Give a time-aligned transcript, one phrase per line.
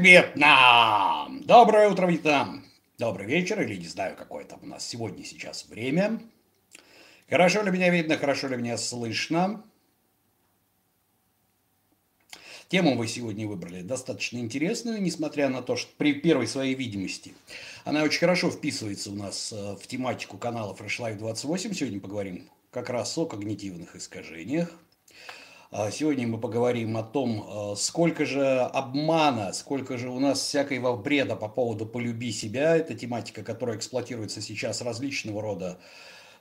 [0.00, 1.42] Вьетнам!
[1.42, 2.64] Доброе утро, Вьетнам!
[2.96, 6.18] Добрый вечер, или не знаю, какое там у нас сегодня сейчас время.
[7.28, 9.62] Хорошо ли меня видно, хорошо ли меня слышно?
[12.68, 17.34] Тему вы сегодня выбрали достаточно интересную, несмотря на то, что при первой своей видимости
[17.84, 21.74] она очень хорошо вписывается у нас э, в тематику канала Fresh Life 28.
[21.74, 24.72] Сегодня поговорим как раз о когнитивных искажениях.
[25.72, 30.96] А сегодня мы поговорим о том, э, сколько же обмана, сколько же у нас всякого
[30.96, 32.76] бреда по поводу «полюби себя».
[32.76, 35.78] Это тематика, которая эксплуатируется сейчас различного рода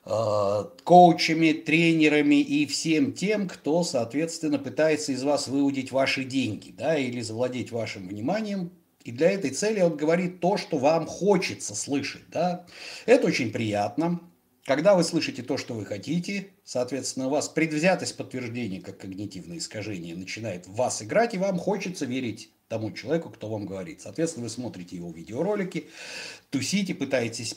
[0.04, 6.98] э, коучами, тренерами и всем тем, кто, соответственно, пытается из вас выудить ваши деньги, да,
[6.98, 8.72] или завладеть вашим вниманием.
[9.04, 12.66] И для этой цели он говорит то, что вам хочется слышать, да.
[13.06, 14.22] Это очень приятно,
[14.70, 20.16] когда вы слышите то, что вы хотите, соответственно, у вас предвзятость подтверждения, как когнитивное искажение,
[20.16, 24.02] начинает в вас играть, и вам хочется верить тому человеку, кто вам говорит.
[24.02, 25.88] Соответственно, вы смотрите его видеоролики,
[26.52, 27.56] тусите, пытаетесь,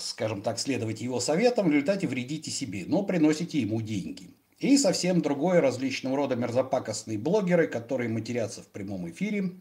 [0.00, 4.30] скажем так, следовать его советам, в результате вредите себе, но приносите ему деньги.
[4.60, 9.56] И совсем другое различного рода мерзопакостные блогеры, которые матерятся в прямом эфире,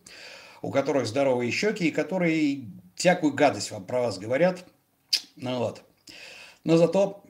[0.61, 4.65] у которых здоровые щеки и которые всякую гадость вам про вас говорят.
[5.35, 5.83] Ну вот
[6.69, 7.23] но зато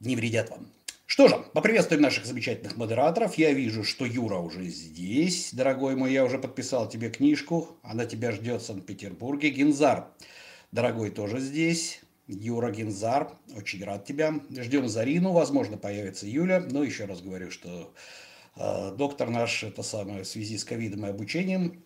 [0.00, 0.66] не вредят вам.
[1.06, 3.38] Что же, поприветствуем наших замечательных модераторов.
[3.38, 5.54] Я вижу, что Юра уже здесь.
[5.54, 7.68] Дорогой мой, я уже подписал тебе книжку.
[7.84, 9.50] Она тебя ждет в Санкт-Петербурге.
[9.50, 10.08] Гинзар,
[10.72, 12.00] дорогой, тоже здесь.
[12.26, 14.40] Юра Гинзар, очень рад тебя.
[14.50, 16.66] Ждем Зарину, возможно, появится Юля.
[16.68, 17.94] Но еще раз говорю, что
[18.56, 21.84] э, доктор наш, это самое, в связи с ковидом и обучением,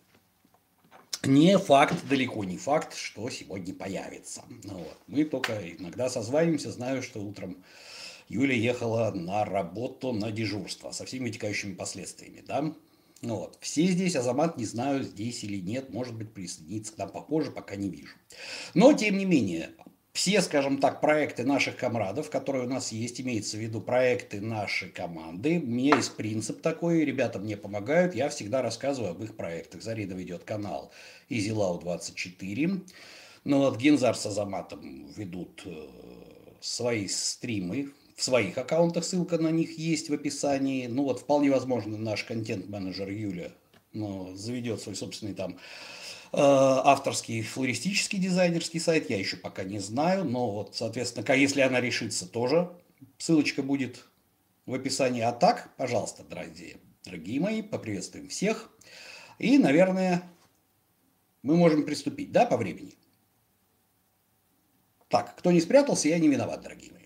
[1.25, 4.45] не факт, далеко не факт, что сегодня появится.
[4.65, 4.99] Ну, вот.
[5.07, 7.65] Мы только иногда созваниваемся, знаю, что утром
[8.29, 12.75] Юля ехала на работу, на дежурство со всеми вытекающими последствиями, да.
[13.23, 13.59] Ну вот.
[13.61, 17.75] Все здесь, Азамат, не знаю, здесь или нет, может быть, присоединиться к нам попозже, пока
[17.75, 18.15] не вижу.
[18.75, 19.71] Но, тем не менее,
[20.19, 24.89] все, скажем так, проекты наших комрадов, которые у нас есть, имеется в виду проекты нашей
[24.89, 25.61] команды.
[25.61, 29.81] У меня есть принцип такой, ребята мне помогают, я всегда рассказываю об их проектах.
[29.81, 30.91] Зарина ведет канал
[31.31, 32.81] EasyLow24.
[33.45, 35.87] Но вот Гинзар с Азаматом ведут э,
[36.61, 40.89] свои стримы в своих аккаунтах, ссылка на них есть в описании.
[40.89, 43.53] Ну вот вполне возможно наш контент-менеджер Юля
[43.93, 45.59] ну, заведет свой собственный там
[46.33, 52.27] авторский флористический дизайнерский сайт, я еще пока не знаю, но вот, соответственно, если она решится,
[52.27, 52.71] тоже
[53.19, 54.05] ссылочка будет
[54.67, 55.23] в описании.
[55.23, 58.71] А так, пожалуйста, дорогие, дорогие мои, поприветствуем всех.
[59.39, 60.23] И, наверное,
[61.43, 62.95] мы можем приступить, да, по времени?
[65.09, 66.98] Так, кто не спрятался, я не виноват, дорогие.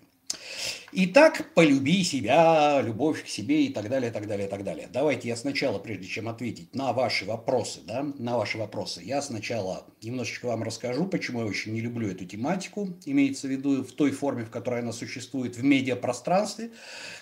[0.95, 4.87] Итак, полюби себя, любовь к себе и так далее, так далее, так далее.
[4.93, 9.87] Давайте я сначала, прежде чем ответить на ваши вопросы, да, на ваши вопросы, я сначала
[10.03, 14.11] немножечко вам расскажу, почему я очень не люблю эту тематику, имеется в виду в той
[14.11, 16.69] форме, в которой она существует в медиапространстве,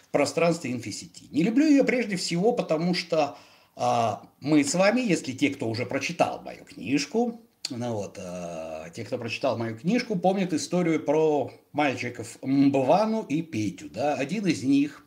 [0.03, 1.23] в пространстве инфосети.
[1.31, 3.37] Не люблю ее прежде всего, потому что
[3.77, 7.41] а, мы с вами, если те, кто уже прочитал мою книжку,
[7.77, 13.89] ну вот, э, те, кто прочитал мою книжку, помнят историю про мальчиков Мбвану и Петю.
[13.89, 14.15] Да?
[14.15, 15.05] Один из них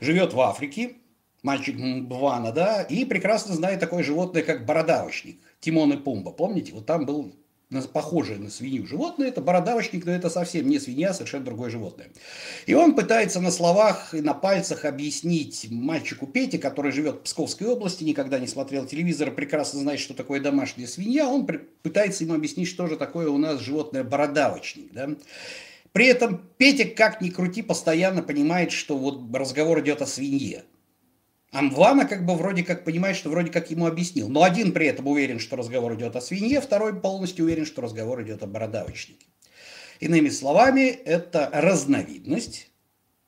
[0.00, 0.96] живет в Африке,
[1.42, 6.32] мальчик Мбвана, да, и прекрасно знает такое животное, как бородавочник, Тимон и Пумба.
[6.32, 7.32] Помните, вот там был
[7.92, 12.08] похожее на свинью животное, это бородавочник, но это совсем не свинья, совершенно другое животное.
[12.66, 17.66] И он пытается на словах и на пальцах объяснить мальчику Пете, который живет в Псковской
[17.66, 21.46] области, никогда не смотрел телевизор, прекрасно знает, что такое домашняя свинья, он
[21.82, 24.92] пытается ему объяснить, что же такое у нас животное бородавочник.
[24.92, 25.10] Да?
[25.92, 30.64] При этом Петя, как ни крути, постоянно понимает, что вот разговор идет о свинье.
[31.50, 34.28] Амвана как бы вроде как понимает, что вроде как ему объяснил.
[34.28, 38.22] Но один при этом уверен, что разговор идет о свинье, второй полностью уверен, что разговор
[38.22, 39.26] идет о бородавочнике.
[40.00, 42.70] Иными словами, это разновидность,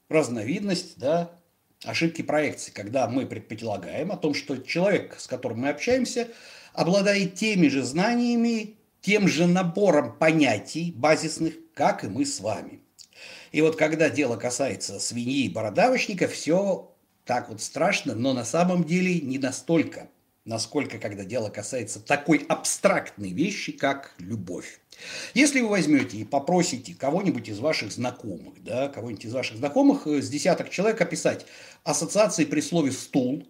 [0.09, 1.32] разновидность, да,
[1.84, 6.28] ошибки проекции, когда мы предполагаем о том, что человек, с которым мы общаемся,
[6.75, 12.80] обладает теми же знаниями, тем же набором понятий базисных, как и мы с вами.
[13.50, 16.90] И вот когда дело касается свиньи и бородавочника, все
[17.24, 20.08] так вот страшно, но на самом деле не настолько,
[20.44, 24.80] насколько, когда дело касается такой абстрактной вещи, как любовь.
[25.34, 30.20] Если вы возьмете и попросите кого-нибудь из ваших знакомых, да, кого-нибудь из ваших знакомых, э,
[30.20, 31.46] с десяток человек описать
[31.84, 33.46] ассоциации при слове «стул»,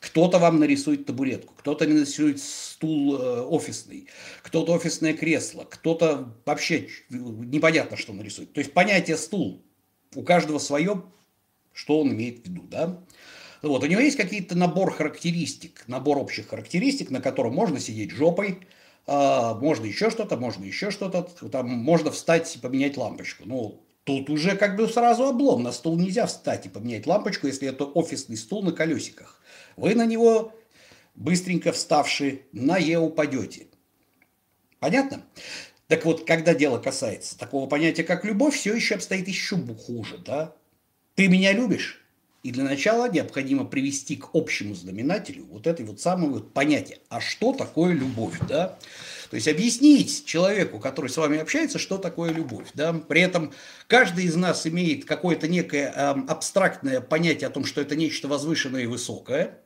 [0.00, 4.08] кто-то вам нарисует табуретку, кто-то нарисует стул э, офисный,
[4.42, 8.52] кто-то офисное кресло, кто-то вообще непонятно, что нарисует.
[8.52, 9.64] То есть понятие «стул»
[10.14, 11.02] у каждого свое,
[11.78, 12.98] что он имеет в виду, да?
[13.62, 18.66] Вот, у него есть какие-то набор характеристик, набор общих характеристик, на котором можно сидеть жопой,
[19.06, 23.44] а, можно еще что-то, можно еще что-то, там можно встать и поменять лампочку.
[23.46, 27.68] Ну, тут уже как бы сразу облом, на стул нельзя встать и поменять лампочку, если
[27.68, 29.40] это офисный стул на колесиках.
[29.76, 30.52] Вы на него,
[31.14, 33.68] быстренько вставши, на Е упадете.
[34.80, 35.24] Понятно?
[35.86, 40.56] Так вот, когда дело касается такого понятия, как любовь, все еще обстоит еще хуже, да?
[41.18, 42.00] Ты меня любишь?
[42.44, 47.20] И для начала необходимо привести к общему знаменателю вот это вот самое вот понятие, а
[47.20, 48.78] что такое любовь, да?
[49.28, 52.68] То есть объяснить человеку, который с вами общается, что такое любовь.
[52.74, 52.92] Да?
[52.92, 53.52] При этом
[53.88, 58.82] каждый из нас имеет какое-то некое э, абстрактное понятие о том, что это нечто возвышенное
[58.82, 59.58] и высокое.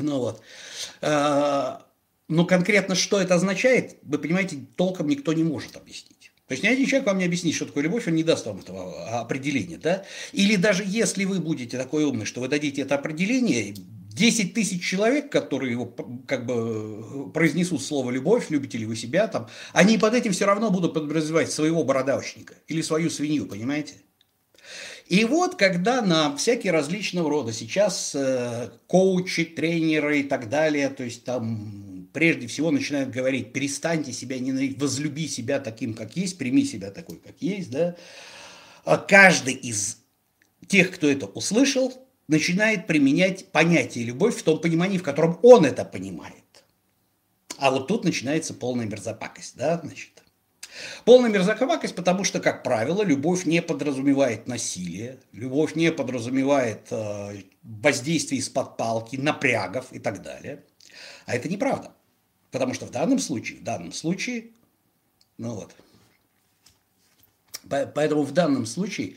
[0.00, 0.42] Ну вот.
[1.00, 1.76] Э,
[2.26, 6.21] но конкретно что это означает, вы понимаете, толком никто не может объяснить.
[6.48, 8.58] То есть ни один человек вам не объяснит, что такое любовь, он не даст вам
[8.58, 9.78] этого определения.
[9.78, 10.04] Да?
[10.32, 13.74] Или даже если вы будете такой умный, что вы дадите это определение,
[14.14, 15.86] 10 тысяч человек, которые его
[16.26, 20.70] как бы произнесут слово «любовь», любите ли вы себя, там, они под этим все равно
[20.70, 23.94] будут подразумевать своего бородавочника или свою свинью, понимаете?
[25.06, 31.04] И вот, когда на всякие различного рода сейчас э, коучи, тренеры и так далее, то
[31.04, 36.64] есть там прежде всего начинают говорить, перестаньте себя ненавидеть, возлюби себя таким, как есть, прими
[36.64, 37.96] себя такой, как есть, да,
[38.84, 39.98] а каждый из
[40.66, 41.92] тех, кто это услышал,
[42.28, 46.34] начинает применять понятие любовь в том понимании, в котором он это понимает.
[47.58, 50.22] А вот тут начинается полная мерзопакость, да, значит.
[51.04, 58.40] Полная мерзопакость, потому что, как правило, любовь не подразумевает насилие, любовь не подразумевает э, воздействие
[58.40, 60.64] из-под палки, напрягов и так далее.
[61.26, 61.92] А это неправда.
[62.52, 64.50] Потому что в данном случае, в данном случае,
[65.38, 65.74] ну вот,
[67.68, 69.16] поэтому в данном случае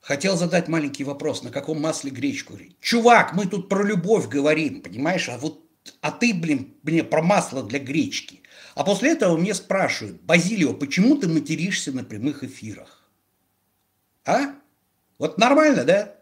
[0.00, 2.76] хотел задать маленький вопрос, на каком масле гречку варить.
[2.80, 5.62] Чувак, мы тут про любовь говорим, понимаешь, а вот,
[6.00, 8.40] а ты, блин, мне про масло для гречки.
[8.74, 13.06] А после этого мне спрашивают, Базилио, почему ты материшься на прямых эфирах?
[14.24, 14.54] А?
[15.18, 16.16] Вот нормально, да?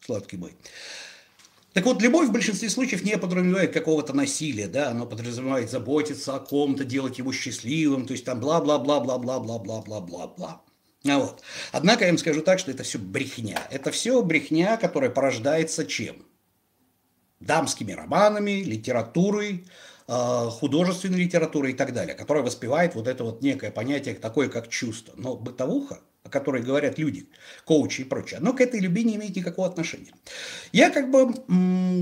[0.00, 0.56] Сладкий мой.
[1.72, 6.40] Так вот, любовь в большинстве случаев не подразумевает какого-то насилия, да, оно подразумевает заботиться о
[6.40, 10.62] ком-то, делать его счастливым, то есть там бла-бла-бла-бла-бла-бла-бла-бла-бла.
[11.06, 11.42] А вот.
[11.72, 13.66] Однако я им скажу так, что это все брехня.
[13.70, 16.26] Это все брехня, которая порождается чем?
[17.38, 19.64] Дамскими романами, литературой,
[20.06, 24.68] а, художественной литературой и так далее, которая воспевает вот это вот некое понятие такое, как
[24.68, 25.14] чувство.
[25.16, 27.28] Но бытовуха, о которой говорят люди,
[27.64, 30.12] коучи и прочее, оно к этой любви не имеет никакого отношения.
[30.72, 31.34] Я как бы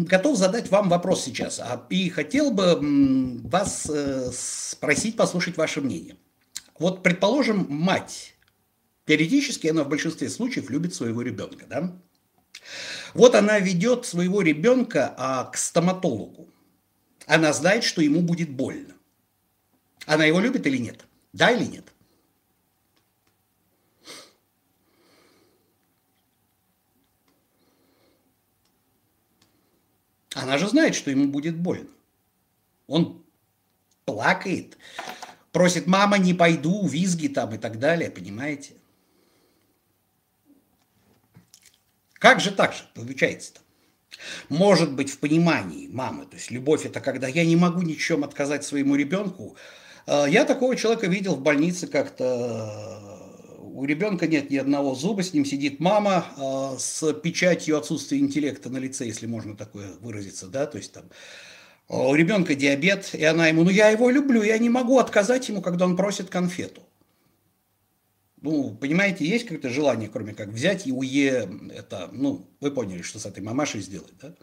[0.04, 2.78] готов задать вам вопрос сейчас, а, и хотел бы
[3.44, 6.16] вас э, спросить, послушать ваше мнение.
[6.78, 8.34] Вот, предположим, мать,
[9.06, 11.98] теоретически она в большинстве случаев любит своего ребенка, да?
[13.14, 16.48] Вот она ведет своего ребенка а, к стоматологу.
[17.26, 18.94] Она знает, что ему будет больно.
[20.06, 21.06] Она его любит или нет?
[21.32, 21.92] Да или нет?
[30.42, 31.90] Она же знает, что ему будет больно.
[32.86, 33.24] Он
[34.04, 34.78] плакает,
[35.52, 38.74] просит, мама, не пойду, визги там и так далее, понимаете?
[42.14, 43.60] Как же так же получается-то?
[44.48, 48.00] Может быть, в понимании мамы, то есть любовь это когда я не могу ни в
[48.00, 49.56] чем отказать своему ребенку.
[50.06, 53.17] А, я такого человека видел в больнице как-то
[53.78, 58.70] у ребенка нет ни одного зуба, с ним сидит мама э, с печатью отсутствия интеллекта
[58.70, 61.04] на лице, если можно такое выразиться, да, то есть там
[61.88, 65.62] у ребенка диабет, и она ему, ну я его люблю, я не могу отказать ему,
[65.62, 66.82] когда он просит конфету.
[68.40, 73.18] Ну, понимаете, есть какое-то желание, кроме как взять и уе, это, ну, вы поняли, что
[73.18, 74.34] с этой мамашей сделать, да?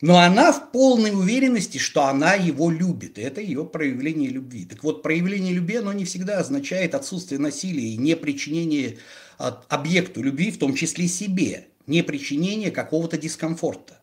[0.00, 3.18] Но она в полной уверенности, что она его любит.
[3.18, 4.64] Это ее проявление любви.
[4.64, 8.98] Так вот, проявление любви, оно не всегда означает отсутствие насилия и не причинение
[9.36, 14.00] объекту любви, в том числе себе, не причинение какого-то дискомфорта.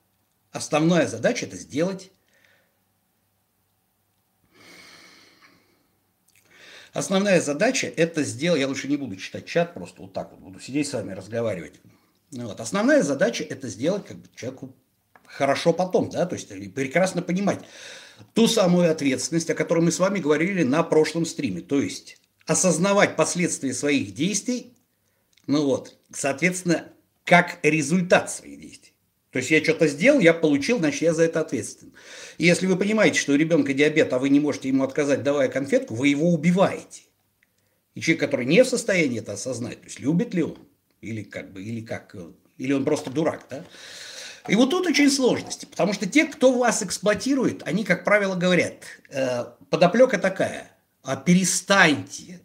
[0.52, 2.12] Основная задача это сделать.
[6.94, 10.60] Основная задача это сделать, я лучше не буду читать чат, просто вот так вот буду
[10.60, 11.74] сидеть с вами разговаривать.
[12.32, 12.60] Вот.
[12.60, 14.76] Основная задача это сделать как бы человеку
[15.28, 17.60] хорошо потом, да, то есть прекрасно понимать
[18.34, 23.16] ту самую ответственность, о которой мы с вами говорили на прошлом стриме, то есть осознавать
[23.16, 24.74] последствия своих действий,
[25.46, 26.90] ну вот, соответственно,
[27.24, 28.94] как результат своих действий.
[29.32, 31.94] То есть я что-то сделал, я получил, значит, я за это ответственен.
[32.38, 35.50] И если вы понимаете, что у ребенка диабет, а вы не можете ему отказать, давая
[35.50, 37.04] конфетку, вы его убиваете.
[37.94, 40.58] И человек, который не в состоянии это осознать, то есть любит ли он,
[41.02, 42.16] Или как бы, или как,
[42.58, 43.66] или он просто дурак, да?
[44.48, 48.76] И вот тут очень сложности, потому что те, кто вас эксплуатирует, они, как правило, говорят,
[49.10, 50.72] э, подоплека такая,
[51.04, 52.42] а перестаньте,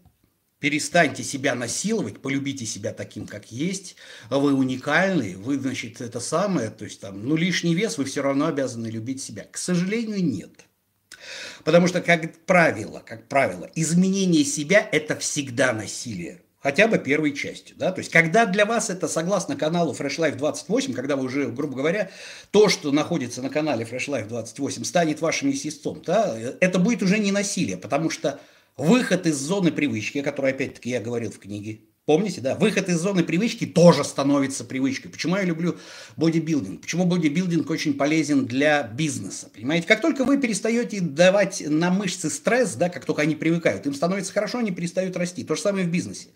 [0.58, 3.96] перестаньте себя насиловать, полюбите себя таким, как есть,
[4.30, 8.46] вы уникальны, вы, значит, это самое, то есть там, ну, лишний вес, вы все равно
[8.46, 9.44] обязаны любить себя.
[9.50, 10.64] К сожалению, нет.
[11.64, 17.76] Потому что, как правило, как правило, изменение себя– это всегда насилие хотя бы первой частью.
[17.76, 17.92] Да?
[17.92, 21.76] То есть, когда для вас это, согласно каналу Fresh Life 28, когда вы уже, грубо
[21.76, 22.10] говоря,
[22.50, 26.36] то, что находится на канале Fresh Life 28, станет вашим естеством, да?
[26.60, 28.40] это будет уже не насилие, потому что
[28.76, 32.56] выход из зоны привычки, о которой, опять-таки, я говорил в книге, Помните, да?
[32.56, 35.12] Выход из зоны привычки тоже становится привычкой.
[35.12, 35.76] Почему я люблю
[36.16, 36.80] бодибилдинг?
[36.80, 39.48] Почему бодибилдинг очень полезен для бизнеса?
[39.54, 43.94] Понимаете, как только вы перестаете давать на мышцы стресс, да, как только они привыкают, им
[43.94, 45.44] становится хорошо, они перестают расти.
[45.44, 46.30] То же самое в бизнесе.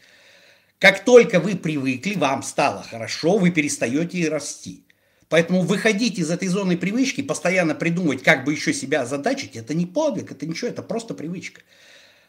[0.78, 4.84] Как только вы привыкли, вам стало хорошо, вы перестаете расти.
[5.28, 9.86] Поэтому выходить из этой зоны привычки, постоянно придумывать, как бы еще себя озадачить, это не
[9.86, 11.62] подвиг, это ничего, это просто привычка.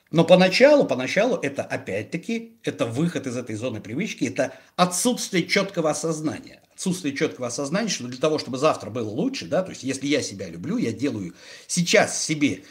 [0.09, 6.61] Но поначалу, поначалу это опять-таки, это выход из этой зоны привычки, это отсутствие четкого осознания.
[6.73, 10.21] Отсутствие четкого осознания, что для того, чтобы завтра было лучше, да, то есть если я
[10.21, 11.35] себя люблю, я делаю
[11.67, 12.63] сейчас себе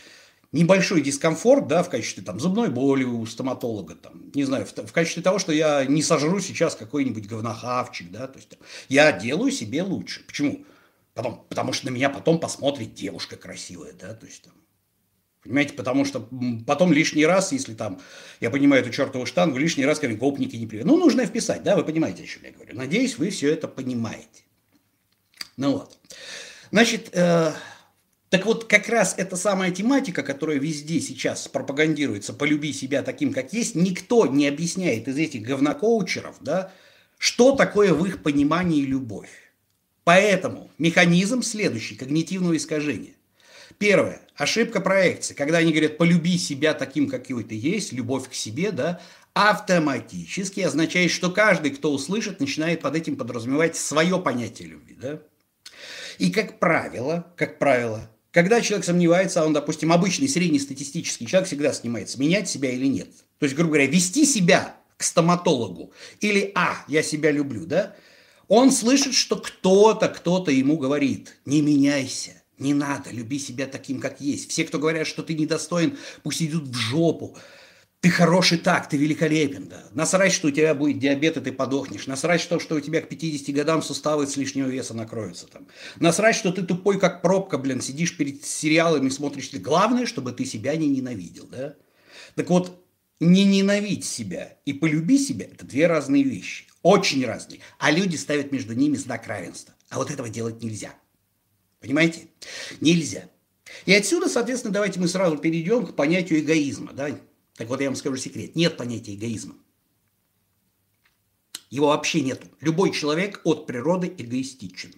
[0.52, 4.92] небольшой дискомфорт, да, в качестве там зубной боли у стоматолога, там, не знаю, в, в
[4.92, 9.50] качестве того, что я не сожру сейчас какой-нибудь говнохавчик, да, то есть там, я делаю
[9.50, 10.24] себе лучше.
[10.26, 10.64] Почему?
[11.14, 14.52] Потом, потому что на меня потом посмотрит девушка красивая, да, то есть там,
[15.46, 16.28] Понимаете, потому что
[16.66, 18.00] потом лишний раз, если там,
[18.40, 20.90] я понимаю эту чертову штангу, лишний раз ко мне гопники не приведут.
[20.90, 22.74] Ну, нужно вписать, да, вы понимаете, о чем я говорю.
[22.74, 24.42] Надеюсь, вы все это понимаете.
[25.56, 25.96] Ну вот.
[26.72, 27.52] Значит, э,
[28.28, 33.52] так вот, как раз эта самая тематика, которая везде сейчас пропагандируется, полюби себя таким, как
[33.52, 36.72] есть, никто не объясняет из этих говнокоучеров, да,
[37.18, 39.30] что такое в их понимании любовь.
[40.02, 43.14] Поэтому механизм следующий, когнитивного искажения.
[43.78, 48.72] Первое, ошибка проекции, когда они говорят полюби себя таким, какой ты есть, любовь к себе,
[48.72, 49.00] да,
[49.34, 55.20] автоматически означает, что каждый, кто услышит, начинает под этим подразумевать свое понятие любви, да.
[56.18, 61.72] И как правило, как правило, когда человек сомневается, а он, допустим, обычный среднестатистический человек всегда
[61.72, 63.08] снимается, менять себя или нет.
[63.38, 65.90] То есть, грубо говоря, вести себя к стоматологу
[66.20, 67.96] или «а, я себя люблю», да,
[68.46, 72.42] он слышит, что кто-то, кто-то ему говорит «не меняйся».
[72.58, 74.50] Не надо, люби себя таким, как есть.
[74.50, 77.38] Все, кто говорят, что ты недостоин, пусть идут в жопу.
[78.00, 79.84] Ты хороший так, ты великолепен, да.
[79.92, 82.06] Насрать, что у тебя будет диабет, и ты подохнешь.
[82.06, 85.66] Насрать, что, что у тебя к 50 годам суставы с лишнего веса накроются там.
[85.98, 89.50] Насрать, что ты тупой, как пробка, блин, сидишь перед сериалами, смотришь.
[89.54, 91.74] Главное, чтобы ты себя не ненавидел, да.
[92.34, 92.86] Так вот,
[93.18, 96.66] не ненавидь себя и полюби себя– это две разные вещи.
[96.82, 97.60] Очень разные.
[97.78, 99.74] А люди ставят между ними знак равенства.
[99.88, 100.94] А вот этого делать нельзя.
[101.80, 102.28] Понимаете?
[102.80, 103.30] Нельзя.
[103.86, 106.92] И отсюда, соответственно, давайте мы сразу перейдем к понятию эгоизма.
[106.92, 107.18] Да?
[107.56, 108.54] Так вот я вам скажу секрет.
[108.54, 109.54] Нет понятия эгоизма.
[111.70, 112.42] Его вообще нет.
[112.60, 114.94] Любой человек от природы эгоистичен.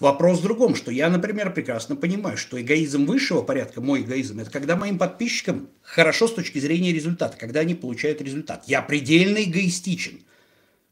[0.00, 4.50] Вопрос в другом, что я, например, прекрасно понимаю, что эгоизм высшего порядка, мой эгоизм, это
[4.50, 8.64] когда моим подписчикам хорошо с точки зрения результата, когда они получают результат.
[8.66, 10.20] Я предельно эгоистичен.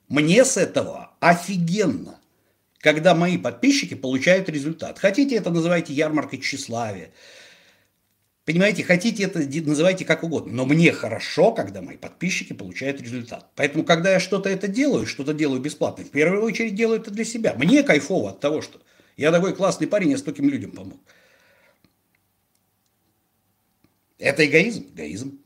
[0.09, 2.19] Мне с этого офигенно,
[2.79, 4.99] когда мои подписчики получают результат.
[4.99, 7.13] Хотите это называйте ярмаркой тщеславия,
[8.45, 13.51] Понимаете, хотите это называйте как угодно, но мне хорошо, когда мои подписчики получают результат.
[13.57, 17.25] Поэтому, когда я что-то это делаю, что-то делаю бесплатно, в первую очередь делаю это для
[17.25, 17.55] себя.
[17.55, 18.83] Мне кайфово от того, что
[19.17, 21.01] я такой классный парень, я стольким людям помог.
[24.19, 24.89] Это эгоизм?
[24.95, 25.39] Эгоизм.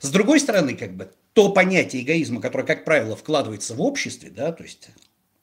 [0.00, 4.52] С другой стороны, как бы, то понятие эгоизма, которое, как правило, вкладывается в обществе, да,
[4.52, 4.90] то есть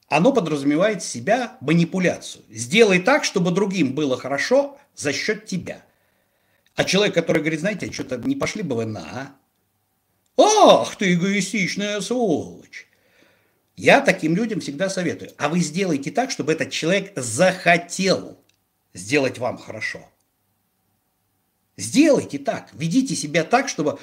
[0.08, 2.44] оно подразумевает себя манипуляцию.
[2.48, 5.85] Сделай так, чтобы другим было хорошо за счет тебя.
[6.76, 9.36] А человек, который говорит, знаете, что-то не пошли бы вы на, а?
[10.38, 12.86] Ах ты эгоистичная сволочь!
[13.76, 15.32] Я таким людям всегда советую.
[15.38, 18.38] А вы сделайте так, чтобы этот человек захотел
[18.94, 20.00] сделать вам хорошо.
[21.76, 22.70] Сделайте так.
[22.72, 23.98] Ведите себя так, чтобы...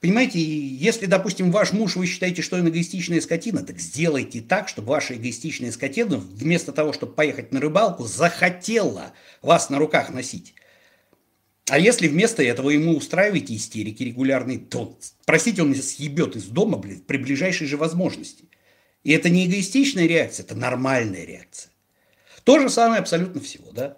[0.00, 4.90] Понимаете, если, допустим, ваш муж, вы считаете, что он эгоистичная скотина, так сделайте так, чтобы
[4.90, 10.54] ваша эгоистичная скотина, вместо того, чтобы поехать на рыбалку, захотела вас на руках носить.
[11.68, 17.00] А если вместо этого ему устраиваете истерики регулярные, то, простите, он съебет из дома, блин,
[17.00, 18.48] при ближайшей же возможности.
[19.02, 21.72] И это не эгоистичная реакция, это нормальная реакция.
[22.44, 23.96] То же самое абсолютно всего, да.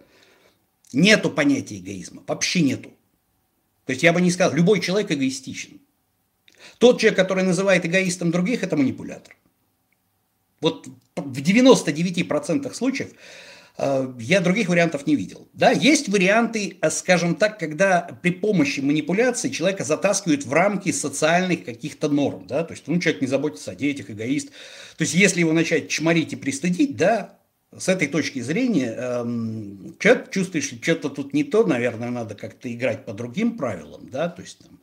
[0.95, 2.91] Нету понятия эгоизма, вообще нету.
[3.85, 5.81] То есть я бы не сказал, любой человек эгоистичен.
[6.79, 9.37] Тот человек, который называет эгоистом других, это манипулятор.
[10.61, 13.13] Вот в 99% случаев
[14.18, 15.49] я других вариантов не видел.
[15.52, 21.64] Да, есть варианты, э, скажем так, когда при помощи манипуляции человека затаскивают в рамки социальных
[21.64, 24.49] каких-то норм, да, то есть, ну, человек не заботится о детях, эгоист.
[24.97, 27.38] То есть, если его начать чморить и пристыдить, да,
[27.76, 32.73] с этой точки зрения эм, человек чувствует, что что-то тут не то, наверное, надо как-то
[32.73, 34.77] играть по другим правилам, да, то есть там,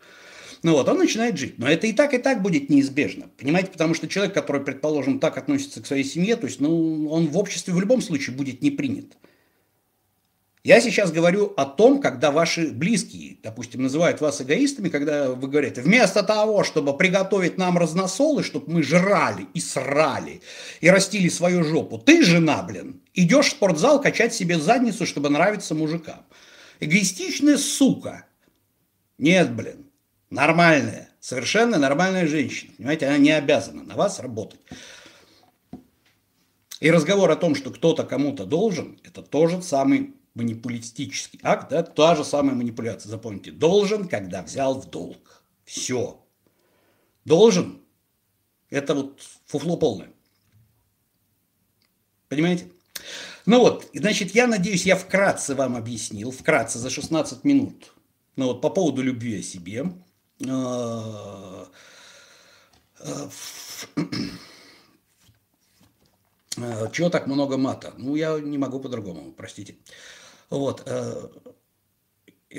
[0.65, 1.59] ну вот, он начинает жить.
[1.59, 3.27] Но это и так, и так будет неизбежно.
[3.37, 7.27] Понимаете, потому что человек, который, предположим, так относится к своей семье, то есть, ну, он
[7.27, 9.15] в обществе в любом случае будет не принят.
[10.63, 15.81] Я сейчас говорю о том, когда ваши близкие, допустим, называют вас эгоистами, когда вы говорите,
[15.81, 20.41] вместо того, чтобы приготовить нам разносолы, чтобы мы жрали и срали
[20.81, 25.75] и растили свою жопу, ты, жена, блин, идешь в спортзал качать себе задницу, чтобы нравиться
[25.75, 26.25] мужикам.
[26.79, 28.25] Эгоистичная сука.
[29.19, 29.84] Нет, блин,
[30.35, 32.73] нормальная, совершенно нормальная женщина.
[32.77, 34.59] Понимаете, она не обязана на вас работать.
[36.79, 42.15] И разговор о том, что кто-то кому-то должен, это тоже самый манипулистический акт, да, та
[42.15, 45.43] же самая манипуляция, запомните, должен, когда взял в долг.
[45.63, 46.21] Все.
[47.23, 47.81] Должен.
[48.69, 50.11] Это вот фуфло полное.
[52.27, 52.69] Понимаете?
[53.45, 57.93] Ну вот, значит, я надеюсь, я вкратце вам объяснил, вкратце за 16 минут,
[58.35, 59.85] ну вот по поводу любви о себе.
[66.57, 67.93] А, чего так много мата?
[67.97, 69.75] Ну, я не могу по-другому, простите.
[70.49, 70.83] Вот.
[70.85, 71.27] Э,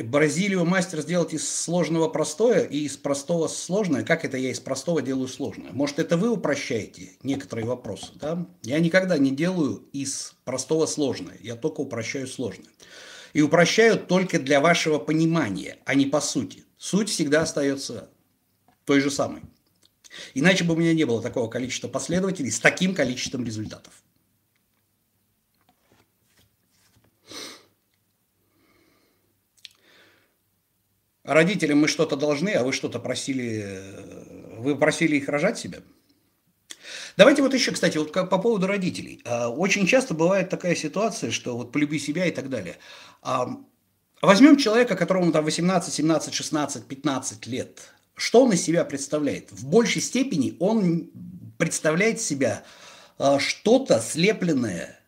[0.03, 4.05] Бразилию мастер сделать из сложного простое и из простого сложное.
[4.05, 5.73] Как это я из простого делаю сложное?
[5.73, 8.13] Может, это вы упрощаете некоторые вопросы?
[8.17, 8.47] Да?
[8.63, 11.39] Я никогда не делаю из простого сложное.
[11.41, 12.69] Я только упрощаю сложное.
[13.33, 16.66] И упрощаю только для вашего понимания, а не по сути.
[16.79, 18.11] Суть всегда остается
[18.85, 19.43] той же самой.
[20.35, 24.03] Иначе бы у меня не было такого количества последователей с таким количеством результатов.
[31.27, 35.79] родителям мы что-то должны, а вы что-то просили, э, вы просили их рожать себя.
[37.17, 39.23] Давайте вот еще, кстати, вот по поводу родителей.
[39.25, 42.77] А, очень часто бывает такая ситуация, что вот полюби себя и так далее.
[44.27, 47.79] Возьмем человека, которому там 18, 17, 16, 15 лет.
[48.17, 49.53] Что он из себя представляет?
[49.53, 51.13] В большей степени он
[51.59, 52.65] представляет себя
[53.19, 54.99] а, что-то слепленное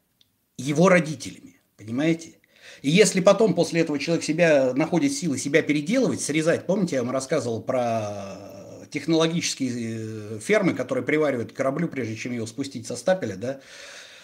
[0.56, 1.56] его родителями.
[1.76, 2.34] Понимаете?
[2.82, 7.10] И если потом после этого человек себя находит силы себя переделывать, срезать, помните, я вам
[7.10, 13.34] рассказывал про технологические э, фермы, которые приваривают к кораблю, прежде чем его спустить со стапеля,
[13.34, 13.60] да,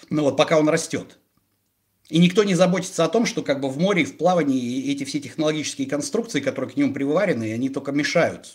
[0.08, 1.18] ну вот пока он растет.
[2.08, 5.20] И никто не заботится о том, что как бы в море, в плавании эти все
[5.20, 8.54] технологические конструкции, которые к нему приварены, они только мешают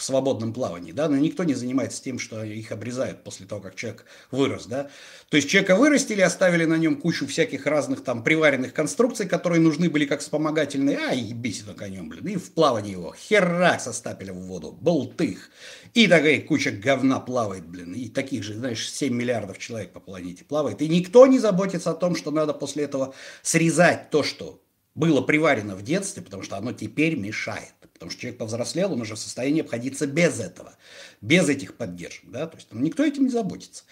[0.00, 3.74] в свободном плавании, да, но никто не занимается тем, что их обрезают после того, как
[3.74, 4.88] человек вырос, да.
[5.28, 9.90] То есть человека вырастили, оставили на нем кучу всяких разных там приваренных конструкций, которые нужны
[9.90, 14.38] были как вспомогательные, а ебись на конем, блин, и в плавании его херак состапили в
[14.38, 15.50] воду, болтых,
[15.92, 20.44] и такая куча говна плавает, блин, и таких же, знаешь, 7 миллиардов человек по планете
[20.44, 24.62] плавает, и никто не заботится о том, что надо после этого срезать то, что
[24.94, 27.74] было приварено в детстве, потому что оно теперь мешает.
[28.00, 30.74] Потому что человек повзрослел, он уже в состоянии обходиться без этого,
[31.20, 32.24] без этих поддержек.
[32.24, 32.46] Да?
[32.46, 33.84] То есть там никто этим не заботится.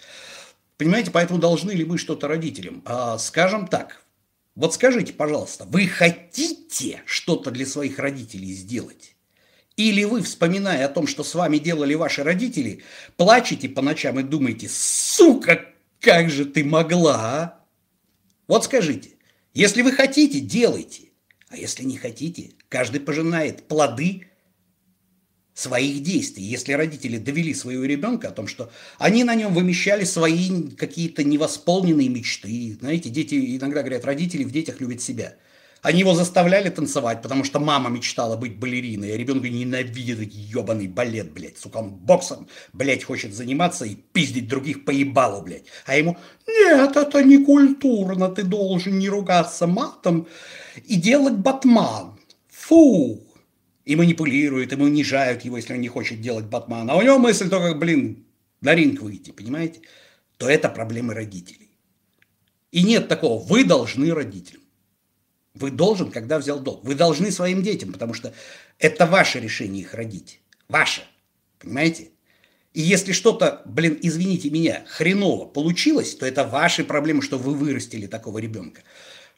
[0.77, 2.81] Понимаете, поэтому должны ли мы что-то родителям?
[2.85, 4.01] А, скажем так,
[4.55, 9.15] вот скажите, пожалуйста, вы хотите что-то для своих родителей сделать?
[9.75, 12.81] Или вы, вспоминая о том, что с вами делали ваши родители,
[13.15, 15.67] плачете по ночам и думаете, сука,
[15.99, 17.65] как же ты могла, а?
[18.47, 19.11] Вот скажите,
[19.53, 21.08] если вы хотите, делайте.
[21.49, 24.27] А если не хотите, каждый пожинает плоды
[25.53, 26.43] своих действий.
[26.43, 32.07] Если родители довели своего ребенка о том, что они на нем вымещали свои какие-то невосполненные
[32.07, 32.77] мечты.
[32.79, 35.35] Знаете, дети иногда говорят, родители в детях любят себя.
[35.81, 41.31] Они его заставляли танцевать, потому что мама мечтала быть балериной, а ребенок ненавидит ебаный балет,
[41.31, 41.57] блядь.
[41.57, 45.65] Сука, он боксом, блядь, хочет заниматься и пиздить других по ебалу, блядь.
[45.85, 50.27] А ему, нет, это не культурно, ты должен не ругаться матом
[50.85, 52.19] и делать батман.
[52.49, 53.23] Фу!
[53.85, 56.89] И манипулируют, и унижают его, если он не хочет делать батман.
[56.91, 58.25] А у него мысль только, блин,
[58.61, 59.79] на ринг выйти, понимаете?
[60.37, 61.71] То это проблемы родителей.
[62.71, 64.61] И нет такого, вы должны родителям.
[65.53, 66.83] Вы должен, когда взял долг.
[66.83, 68.33] Вы должны своим детям, потому что
[68.77, 70.41] это ваше решение их родить.
[70.67, 71.01] Ваше.
[71.59, 72.09] Понимаете?
[72.73, 78.05] И если что-то, блин, извините меня, хреново получилось, то это ваши проблемы, что вы вырастили
[78.05, 78.81] такого ребенка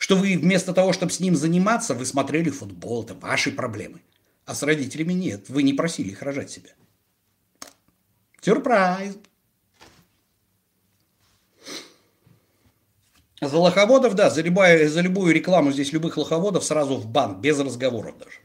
[0.02, 4.02] что вы вместо того, чтобы с ним заниматься, вы смотрели футбол, это ваши проблемы.
[4.46, 6.72] А с родителями нет, вы не просили их рожать себя.
[8.42, 9.18] Сюрприз!
[13.42, 17.60] За лоховодов, да, за, любая, за любую рекламу здесь любых лоховодов сразу в бан, без
[17.60, 18.38] разговоров даже.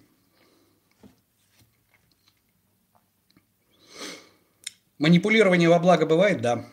[4.99, 6.65] Манипулирование во благо бывает, да.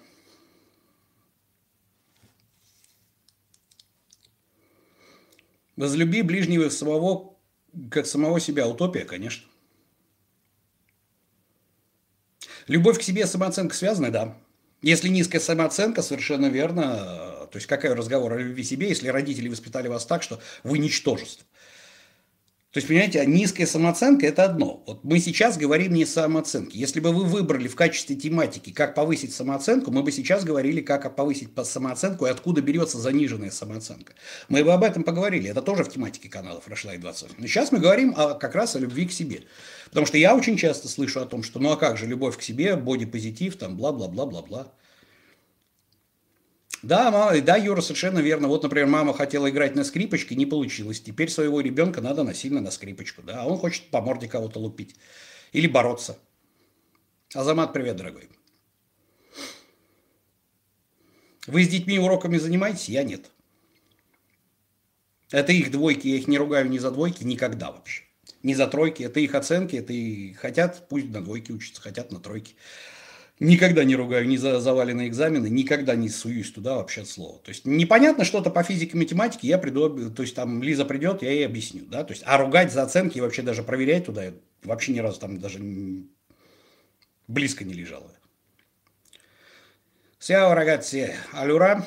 [5.76, 7.36] Возлюби ближнего самого,
[7.92, 8.68] как самого себя.
[8.68, 9.46] Утопия, конечно.
[12.68, 14.38] Любовь к себе и самооценка связаны, да.
[14.82, 17.33] Если низкая самооценка, совершенно верно.
[17.54, 21.46] То есть, какой разговор о любви себе, если родители воспитали вас так, что вы ничтожество.
[22.72, 24.84] То есть, понимаете, низкая самооценка– это одно.
[24.88, 26.80] Вот мы сейчас говорим не о самооценке.
[26.80, 31.16] Если бы вы выбрали в качестве тематики, как повысить самооценку, мы бы сейчас говорили, как
[31.16, 34.14] повысить самооценку и откуда берется заниженная самооценка.
[34.50, 35.48] Мы бы об этом поговорили.
[35.48, 37.36] Это тоже в тематике канала Fresh Life 28.
[37.38, 39.44] Но сейчас мы говорим о, как раз о любви к себе.
[39.90, 42.42] Потому что я очень часто слышу о том, что ну а как же любовь к
[42.42, 44.74] себе, бодипозитив, там бла-бла-бла-бла-бла.
[46.84, 48.50] Да, мама, да, Юра, совершенно верно.
[48.50, 51.02] Вот, например, мама хотела играть на скрипочке, не получилось.
[51.02, 53.22] Теперь своего ребенка надо насильно на скрипочку.
[53.22, 54.96] Да, а он хочет по морде кого-то лупить.
[55.54, 56.20] Или бороться.
[57.34, 58.30] Азамат, привет, дорогой.
[61.48, 62.90] Вы с детьми уроками занимаетесь?
[62.90, 63.32] Я нет.
[65.32, 68.04] Это их двойки, я их не ругаю ни за двойки, никогда вообще.
[68.44, 72.20] Ни за тройки, это их оценки, это и хотят, пусть на двойке учатся, хотят на
[72.20, 72.56] тройке.
[73.44, 77.40] Никогда не ругаю ни за заваленные экзамены, никогда не суюсь туда вообще от слова.
[77.40, 81.32] То есть непонятно что-то по физике, математике, я приду, то есть там Лиза придет, я
[81.32, 84.32] ей объясню, да, то есть, а ругать за оценки и вообще даже проверять туда,
[84.64, 85.60] вообще ни разу там даже
[87.28, 88.12] близко не лежало.
[90.20, 91.86] Сяо, ragazzi, allora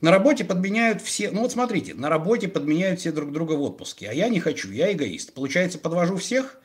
[0.00, 4.08] На работе подменяют все, ну вот смотрите, на работе подменяют все друг друга в отпуске,
[4.08, 5.34] а я не хочу, я эгоист.
[5.34, 6.58] Получается, подвожу всех,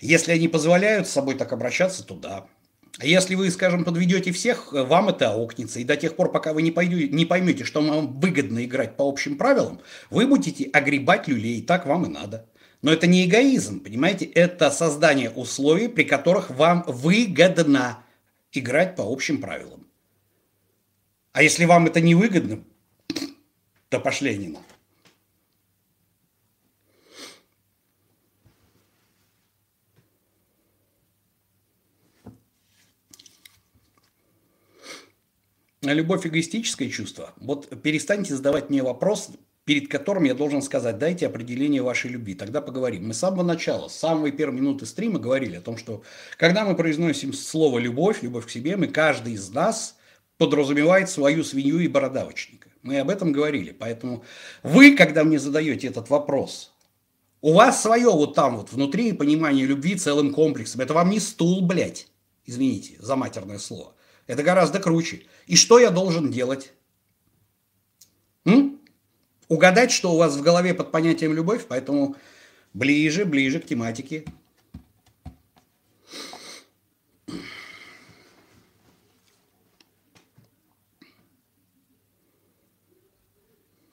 [0.00, 2.46] если они позволяют с собой так обращаться, то да.
[2.98, 5.78] А если вы, скажем, подведете всех, вам это аукнется.
[5.80, 9.08] И до тех пор, пока вы не, пойдете, не поймете, что вам выгодно играть по
[9.08, 11.62] общим правилам, вы будете огребать люлей.
[11.62, 12.48] Так вам и надо.
[12.82, 14.26] Но это не эгоизм, понимаете?
[14.26, 18.04] Это создание условий, при которых вам выгодно
[18.52, 19.86] играть по общим правилам.
[21.32, 22.62] А если вам это не выгодно,
[23.92, 24.60] да пошли они на.
[35.82, 37.34] Любовь эгоистическое чувство.
[37.36, 39.30] Вот перестаньте задавать мне вопрос,
[39.64, 43.08] перед которым я должен сказать, дайте определение вашей любви, тогда поговорим.
[43.08, 46.02] Мы с самого начала, с самой первой минуты стрима говорили о том, что
[46.38, 49.98] когда мы произносим слово «любовь», «любовь к себе», мы, каждый из нас
[50.38, 52.61] подразумевает свою свинью и бородавочника.
[52.82, 53.72] Мы об этом говорили.
[53.72, 54.24] Поэтому
[54.62, 56.72] вы, когда мне задаете этот вопрос,
[57.40, 60.80] у вас свое вот там вот внутри понимание любви целым комплексом.
[60.80, 62.08] Это вам не стул, блядь.
[62.44, 63.94] Извините за матерное слово.
[64.26, 65.22] Это гораздо круче.
[65.46, 66.72] И что я должен делать?
[68.44, 68.80] М?
[69.48, 72.16] Угадать, что у вас в голове под понятием любовь, поэтому
[72.72, 74.24] ближе, ближе к тематике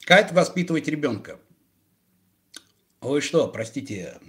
[0.09, 1.39] Как воспитывать ребенка?
[2.99, 4.19] Вы что, простите,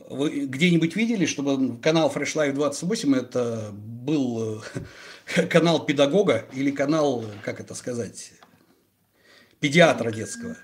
[0.00, 4.60] вы где-нибудь видели, чтобы канал Fresh Life 28 это был
[5.36, 8.32] э, канал педагога или канал, как это сказать,
[9.60, 10.56] педиатра детского?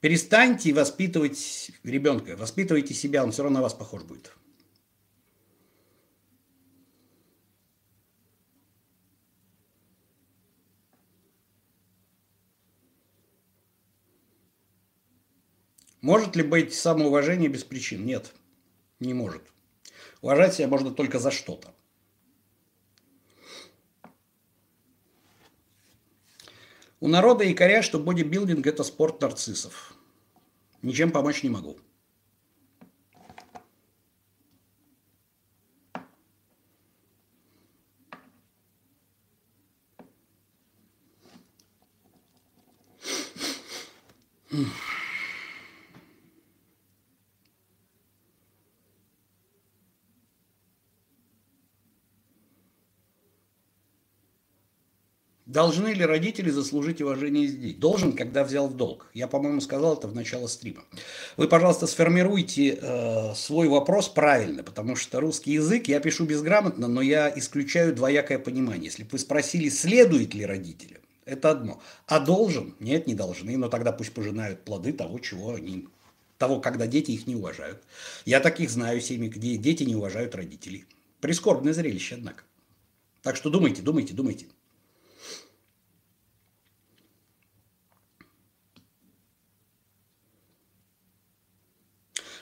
[0.00, 4.30] Перестаньте воспитывать ребенка, воспитывайте себя, он все равно на вас похож будет.
[16.06, 18.06] Может ли быть самоуважение без причин?
[18.06, 18.32] Нет,
[19.00, 19.42] не может.
[20.22, 21.74] Уважать себя можно только за что-то.
[27.00, 29.94] У народа якоря, что бодибилдинг– это спорт нарциссов.
[30.80, 31.76] Ничем помочь не могу.
[55.56, 57.76] Должны ли родители заслужить уважение здесь?
[57.76, 59.06] Должен, когда взял в долг.
[59.14, 60.84] Я, по-моему, сказал это в начало стрима.
[61.38, 67.00] Вы, пожалуйста, сформируйте э, свой вопрос правильно, потому что русский язык я пишу безграмотно, но
[67.00, 68.84] я исключаю двоякое понимание.
[68.84, 71.80] Если бы вы спросили, следует ли родителям, это одно.
[72.06, 72.74] А должен?
[72.78, 75.88] Нет, не должны, но тогда пусть пожинают плоды того, чего они
[76.36, 77.82] того, когда дети их не уважают.
[78.26, 80.84] Я таких знаю семьи, где дети не уважают родителей.
[81.22, 82.42] Прискорбное зрелище, однако.
[83.22, 84.44] Так что думайте, думайте, думайте.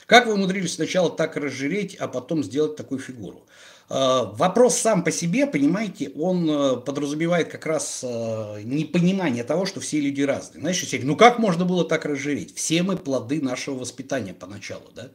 [0.07, 3.47] Как вы умудрились сначала так разжиреть, а потом сделать такую фигуру?
[3.89, 9.81] А, вопрос сам по себе, понимаете, он э, подразумевает как раз э, непонимание того, что
[9.81, 10.61] все люди разные.
[10.61, 12.55] Знаешь, все, ну как можно было так разжиреть?
[12.57, 15.11] Все мы плоды нашего воспитания поначалу, да?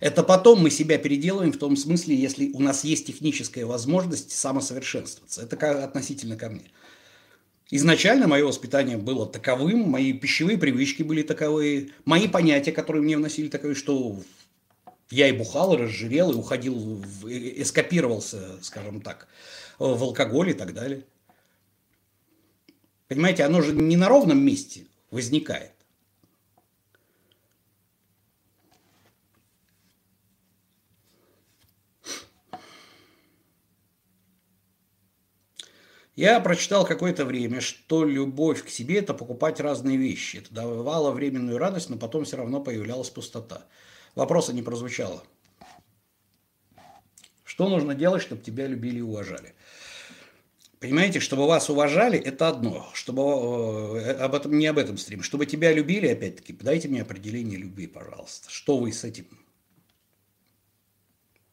[0.00, 5.42] Это потом мы себя переделываем в том смысле, если у нас есть техническая возможность самосовершенствоваться.
[5.42, 6.70] Это относительно ко мне.
[7.76, 13.48] Изначально мое воспитание было таковым, мои пищевые привычки были таковые, мои понятия, которые мне вносили
[13.48, 14.20] таковые, что
[15.10, 19.26] я и бухал, и разжирел, и уходил, в, эскапировался, скажем так,
[19.80, 21.02] в алкоголь и так далее.
[23.08, 25.72] Понимаете, оно же не на ровном месте возникает.
[36.16, 40.36] Я прочитал какое-то время, что любовь к себе– это покупать разные вещи.
[40.36, 43.66] Это давало временную радость, но потом все равно появлялась пустота.
[44.14, 45.24] Вопроса не прозвучало.
[47.42, 49.54] Что нужно делать, чтобы тебя любили и уважали?
[50.78, 52.88] Понимаете, чтобы вас уважали, это одно.
[52.92, 53.22] Чтобы
[53.98, 55.22] э, об этом не об этом стрим.
[55.22, 58.50] Чтобы тебя любили, опять-таки, дайте мне определение любви, пожалуйста.
[58.50, 59.26] Что вы с этим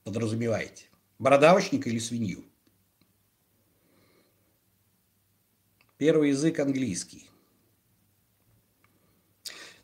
[0.04, 0.86] подразумеваете?
[1.18, 2.44] Бородавочника или свинью?
[6.02, 7.30] Первый язык английский.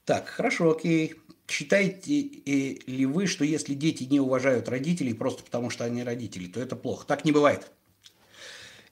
[0.04, 1.14] Так, хорошо, окей.
[1.48, 6.48] Считаете э, ли вы, что если дети не уважают родителей просто потому, что они родители,
[6.48, 7.06] то это плохо?
[7.06, 7.72] Так не бывает.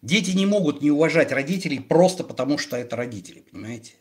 [0.03, 3.93] Дети не могут не уважать родителей просто потому, что это родители, понимаете?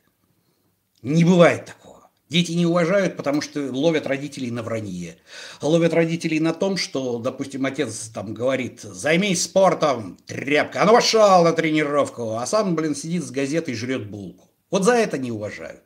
[1.01, 1.84] Не бывает такого.
[2.31, 5.19] Дети не уважают, потому что ловят родителей на вранье.
[5.61, 10.83] Ловят родителей на том, что, допустим, отец там говорит, займись спортом, тряпка.
[10.83, 14.49] А ну пошел на тренировку, а сам, блин, сидит с газетой и жрет булку.
[14.71, 15.83] Вот за это не уважают.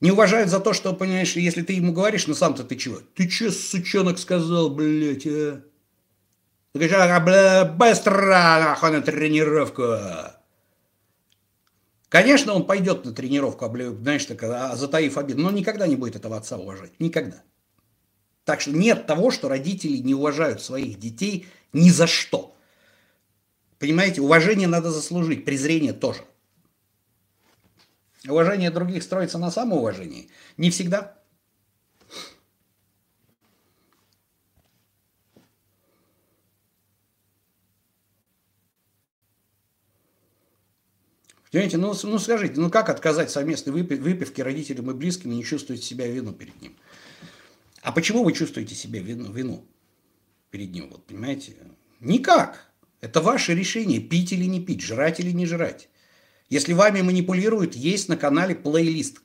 [0.00, 2.98] Не уважают за то, что, понимаешь, если ты ему говоришь, ну сам-то ты чего?
[3.14, 5.62] Ты че, сучонок, сказал, блядь, а?
[6.72, 9.82] Ты говоришь, а, бля, быстро, нахуй, на тренировку.
[12.08, 13.66] Конечно, он пойдет на тренировку,
[14.00, 16.92] знаешь, так, а, затаив обид, но никогда не будет этого отца уважать.
[17.00, 17.42] Никогда.
[18.44, 22.56] Так что нет того, что родители не уважают своих детей ни за что.
[23.78, 26.20] Понимаете, уважение надо заслужить, презрение тоже.
[28.28, 30.30] Уважение других строится на самоуважении.
[30.56, 31.18] Не всегда.
[41.54, 45.84] Понимаете, ну, ну скажите, ну как отказать совместной выпивке родителям и близким и не чувствовать
[45.84, 46.74] себя вину перед ним?
[47.80, 49.64] А почему вы чувствуете себя вину, вину
[50.50, 50.88] перед ним?
[50.90, 51.54] Вот, понимаете?
[52.00, 52.72] Никак.
[53.00, 55.88] Это ваше решение, пить или не пить, жрать или не жрать.
[56.48, 59.20] Если вами манипулируют, есть на канале плейлист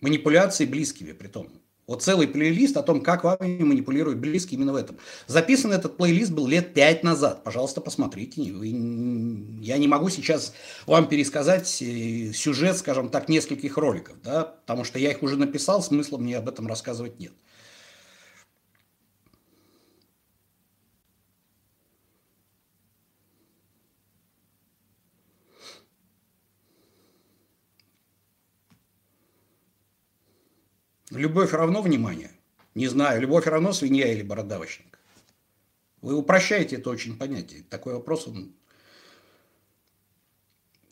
[0.00, 1.48] манипуляции близкими, при том.
[1.88, 4.98] Вот целый плейлист о том, как вами манипулируют близкие именно в этом.
[5.26, 7.42] Записан этот плейлист был лет пять назад.
[7.42, 8.42] Пожалуйста, посмотрите.
[8.42, 10.52] Я не могу сейчас
[10.86, 15.82] вам пересказать э, сюжет, скажем так, нескольких роликов, да, потому что я их уже написал,
[15.82, 17.32] смысла мне об этом рассказывать нет.
[31.10, 32.30] Любовь равно внимание?
[32.74, 33.20] Не знаю.
[33.20, 34.98] Любовь равно свинья или бородавочник?
[36.00, 37.62] Вы упрощаете это очень понятие.
[37.62, 38.54] Такой вопрос, он...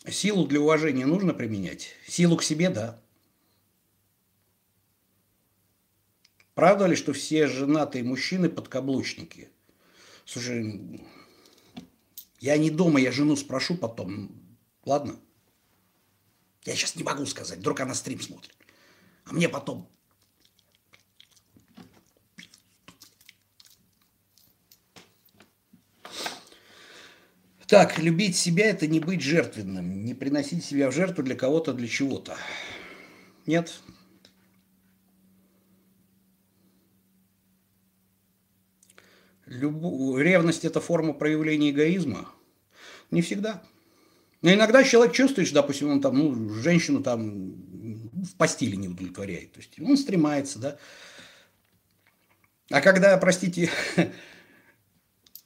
[0.08, 1.94] Силу для уважения нужно применять?
[2.06, 3.00] Силу к себе, да.
[6.54, 9.50] Правда ли, что все женатые мужчины подкаблучники?
[10.24, 11.04] Слушай,
[12.40, 14.30] я не дома, я жену спрошу потом.
[14.84, 15.20] Ладно?
[16.64, 18.56] Я сейчас не могу сказать, вдруг она стрим смотрит.
[19.24, 19.90] А мне потом
[27.66, 31.88] Так, любить себя– это не быть жертвенным, не приносить себя в жертву для кого-то, для
[31.88, 32.36] чего-то.
[33.44, 33.80] Нет.
[39.46, 40.16] Любу...
[40.16, 42.30] Ревность– это форма проявления эгоизма?
[43.10, 43.62] Не всегда.
[44.42, 47.52] Но иногда человек чувствует, что, допустим, он там, ну, женщину там
[48.22, 49.52] в постели не удовлетворяет.
[49.52, 50.78] То есть он стремается, да.
[52.70, 53.70] А когда, простите,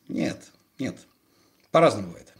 [0.08, 1.06] нет, нет,
[1.70, 2.34] по-разному бывает.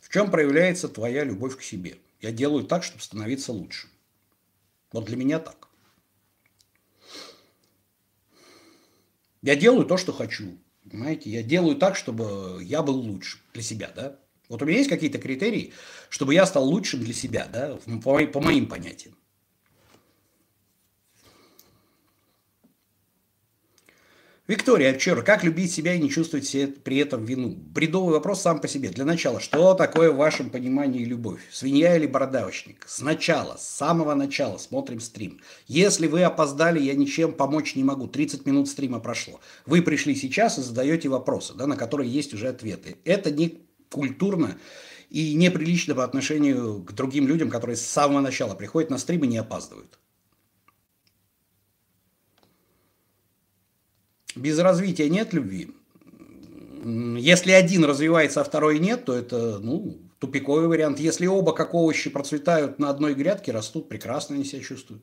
[0.00, 1.98] В чем проявляется твоя любовь к себе?
[2.20, 3.88] Я делаю так, чтобы становиться лучше.
[4.92, 5.68] Вот для меня так.
[9.42, 10.56] Я делаю то, что хочу.
[10.88, 14.18] Понимаете, я делаю так, чтобы я был лучше для себя, да.
[14.48, 15.72] Вот у меня есть какие-то критерии,
[16.10, 19.16] чтобы я стал лучшим для себя, да, по, по моим понятиям.
[24.46, 27.54] Виктория Овчера, как любить себя и не чувствовать себе при этом вину?
[27.56, 28.90] Бредовый вопрос сам по себе.
[28.90, 31.40] Для начала, что такое в вашем понимании любовь?
[31.50, 32.84] Свинья или бородавочник?
[32.86, 35.40] Сначала, с самого начала смотрим стрим.
[35.66, 38.06] Если вы опоздали, я ничем помочь не могу.
[38.06, 39.40] 30 минут стрима прошло.
[39.64, 42.98] Вы пришли сейчас и задаете вопросы, да, на которые есть уже ответы.
[43.06, 44.58] Это не культурно
[45.08, 49.26] и неприлично по отношению к другим людям, которые с самого начала приходят на стрим и
[49.26, 49.98] не опаздывают.
[54.36, 55.70] Без развития нет любви.
[56.84, 61.00] Если один развивается, а второй нет, то это ну, тупиковый вариант.
[61.00, 65.02] Если оба, как овощи, процветают на одной грядке, растут, прекрасно они себя чувствуют.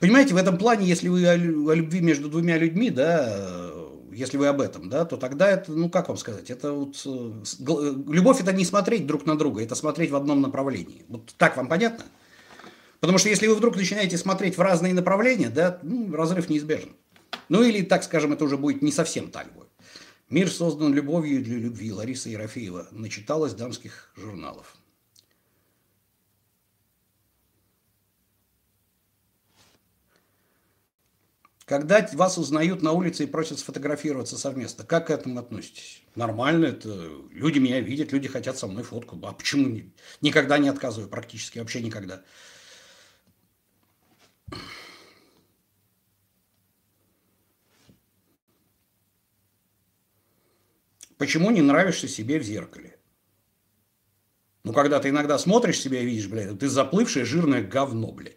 [0.00, 3.70] Понимаете, в этом плане, если вы о любви между двумя людьми, да,
[4.12, 8.40] если вы об этом, да, то тогда это, ну как вам сказать, это вот любовь
[8.40, 11.04] это не смотреть друг на друга, это смотреть в одном направлении.
[11.08, 12.04] Вот так вам понятно?
[13.00, 16.90] Потому что если вы вдруг начинаете смотреть в разные направления, да, ну, разрыв неизбежен.
[17.48, 19.68] Ну или, так скажем, это уже будет не совсем будет.
[20.28, 21.92] Мир создан любовью для любви.
[21.92, 24.76] Лариса Ерофеева начиталась дамских журналов.
[31.66, 36.04] Когда вас узнают на улице и просят сфотографироваться совместно, как к этому относитесь?
[36.14, 36.88] Нормально, это
[37.32, 39.18] люди меня видят, люди хотят со мной фотку.
[39.26, 39.82] А почему?
[40.20, 42.22] Никогда не отказываю, практически вообще никогда.
[51.18, 52.96] Почему не нравишься себе в зеркале?
[54.64, 58.36] Ну, когда ты иногда смотришь себя и видишь, блядь, ты заплывшее жирное говно, блядь.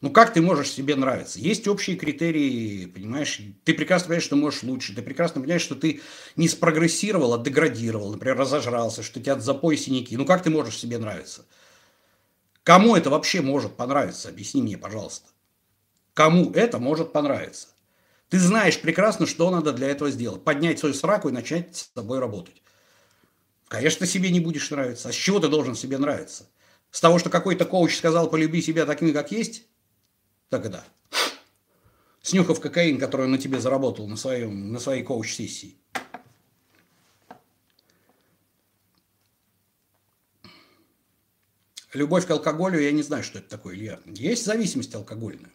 [0.00, 1.38] Ну, как ты можешь себе нравиться?
[1.38, 3.40] Есть общие критерии, понимаешь?
[3.64, 4.96] Ты прекрасно понимаешь, что можешь лучше.
[4.96, 6.00] Ты прекрасно понимаешь, что ты
[6.34, 8.10] не спрогрессировал, а деградировал.
[8.10, 10.16] Например, разожрался, что у тебя запой синяки.
[10.16, 11.46] Ну, как ты можешь себе нравиться?
[12.64, 14.28] Кому это вообще может понравиться?
[14.28, 15.28] Объясни мне, пожалуйста.
[16.14, 17.68] Кому это может понравиться?
[18.32, 20.42] Ты знаешь прекрасно, что надо для этого сделать.
[20.42, 22.62] Поднять свою сраку и начать с тобой работать.
[23.68, 25.10] Конечно, себе не будешь нравиться.
[25.10, 26.48] А с чего ты должен себе нравиться?
[26.90, 29.66] С того, что какой-то коуч сказал, полюби себя таким, как есть?
[30.48, 30.82] Так и да.
[32.22, 35.76] Снюхав кокаин, который он на тебе заработал на, своем, на своей коуч-сессии.
[41.92, 44.00] Любовь к алкоголю, я не знаю, что это такое, Илья.
[44.06, 45.52] Есть зависимость алкогольная.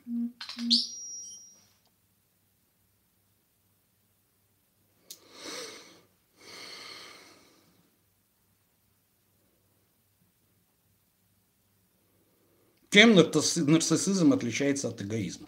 [12.98, 15.48] Чем нарциссизм отличается от эгоизма?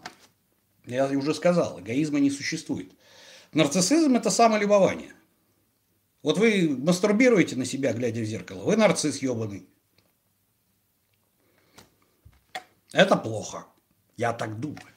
[0.86, 2.92] Я уже сказал, эгоизма не существует.
[3.54, 5.16] Нарциссизм– это самолюбование.
[6.22, 9.68] Вот вы мастурбируете на себя, глядя в зеркало, вы нарцисс ебаный.
[12.92, 13.66] Это плохо.
[14.16, 14.94] Я так думаю.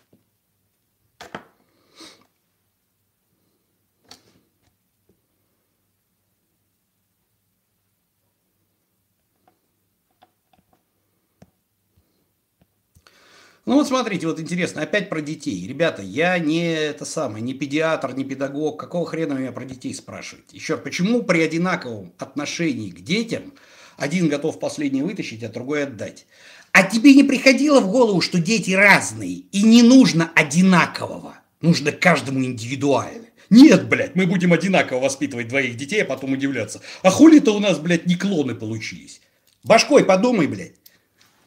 [13.64, 15.68] Ну вот смотрите, вот интересно, опять про детей.
[15.68, 18.80] Ребята, я не это самое, не педиатр, не педагог.
[18.80, 20.56] Какого хрена меня про детей спрашиваете?
[20.56, 23.52] Еще почему при одинаковом отношении к детям
[23.96, 26.26] один готов последний вытащить, а другой отдать?
[26.72, 31.36] А тебе не приходило в голову, что дети разные и не нужно одинакового?
[31.60, 33.26] Нужно каждому индивидуально.
[33.48, 36.80] Нет, блядь, мы будем одинаково воспитывать двоих детей, а потом удивляться.
[37.02, 39.20] А хули-то у нас, блядь, не клоны получились?
[39.62, 40.81] Башкой подумай, блядь.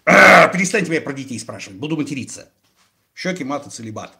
[0.06, 2.49] А, перестаньте меня про детей спрашивать, буду материться.
[3.16, 4.16] Щеки, маты, целебат.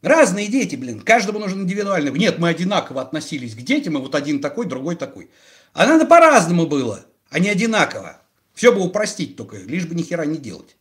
[0.00, 2.12] Разные дети, блин, каждому нужен индивидуальный.
[2.12, 5.30] Нет, мы одинаково относились к детям, и вот один такой, другой такой.
[5.72, 8.20] А надо по-разному было, а не одинаково.
[8.54, 10.76] Все бы упростить только, лишь бы ни хера не делать.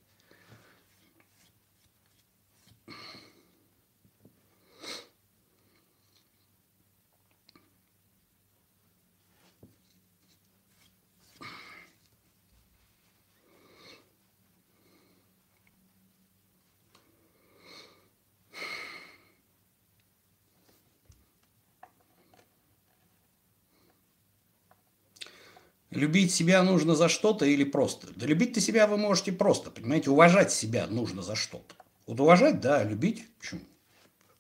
[25.96, 28.08] Любить себя нужно за что-то или просто?
[28.16, 30.10] Да любить-то себя вы можете просто, понимаете?
[30.10, 31.76] Уважать себя нужно за что-то.
[32.08, 33.62] Вот уважать, да, любить, почему?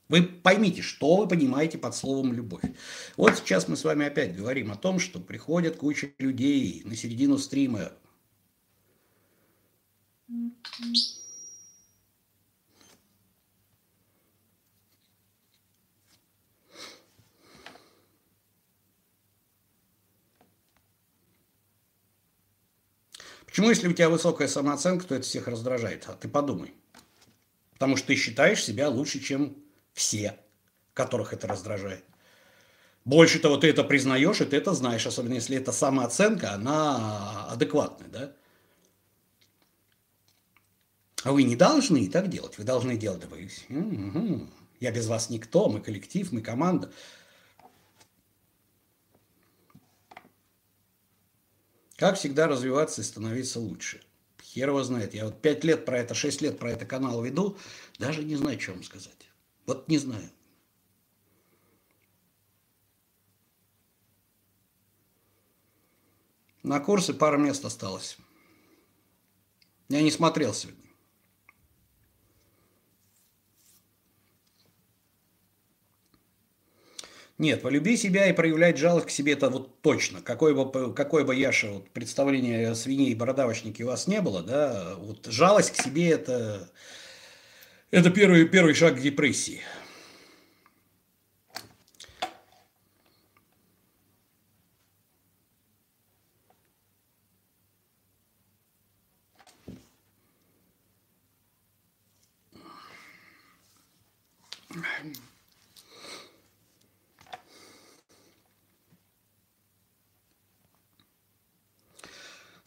[0.10, 2.64] Вы поймите, что вы понимаете под словом «любовь».
[3.18, 7.38] Вот сейчас мы с вами опять говорим о том, что приходят куча людей на середину
[7.38, 7.92] стрима.
[23.54, 26.06] Почему, если у тебя высокая самооценка, то это всех раздражает?
[26.08, 26.74] А ты подумай.
[27.74, 29.56] Потому что ты считаешь себя лучше, чем
[29.94, 30.40] все,
[30.96, 32.04] которых это раздражает.
[33.06, 38.08] Больше того, ты это признаешь, и ты это знаешь, особенно если эта самооценка, она адекватная,
[38.08, 38.34] да?
[41.24, 42.58] А вы не должны так делать.
[42.58, 44.50] Вы должны делать, вы, угу,
[44.80, 46.92] я без вас никто, мы коллектив, мы команда.
[51.96, 54.02] Как всегда развиваться и становиться лучше?
[54.42, 55.14] Хер его знает.
[55.14, 57.58] Я вот пять лет про это, шесть лет про это канал веду,
[57.98, 59.30] даже не знаю, что вам сказать.
[59.66, 60.30] Вот не знаю.
[66.64, 68.18] На курсы пара мест осталось.
[69.90, 70.83] Я не смотрел сегодня.
[77.40, 80.22] Нет, полюби себя и проявлять жалость к себе, это вот точно.
[80.22, 84.44] Какое бы, какое бы Яша вот, представление о свинье и бородавочнике у вас не было,
[84.44, 86.70] да, вот жалость к себе это,
[87.90, 89.62] это первый, первый шаг к депрессии.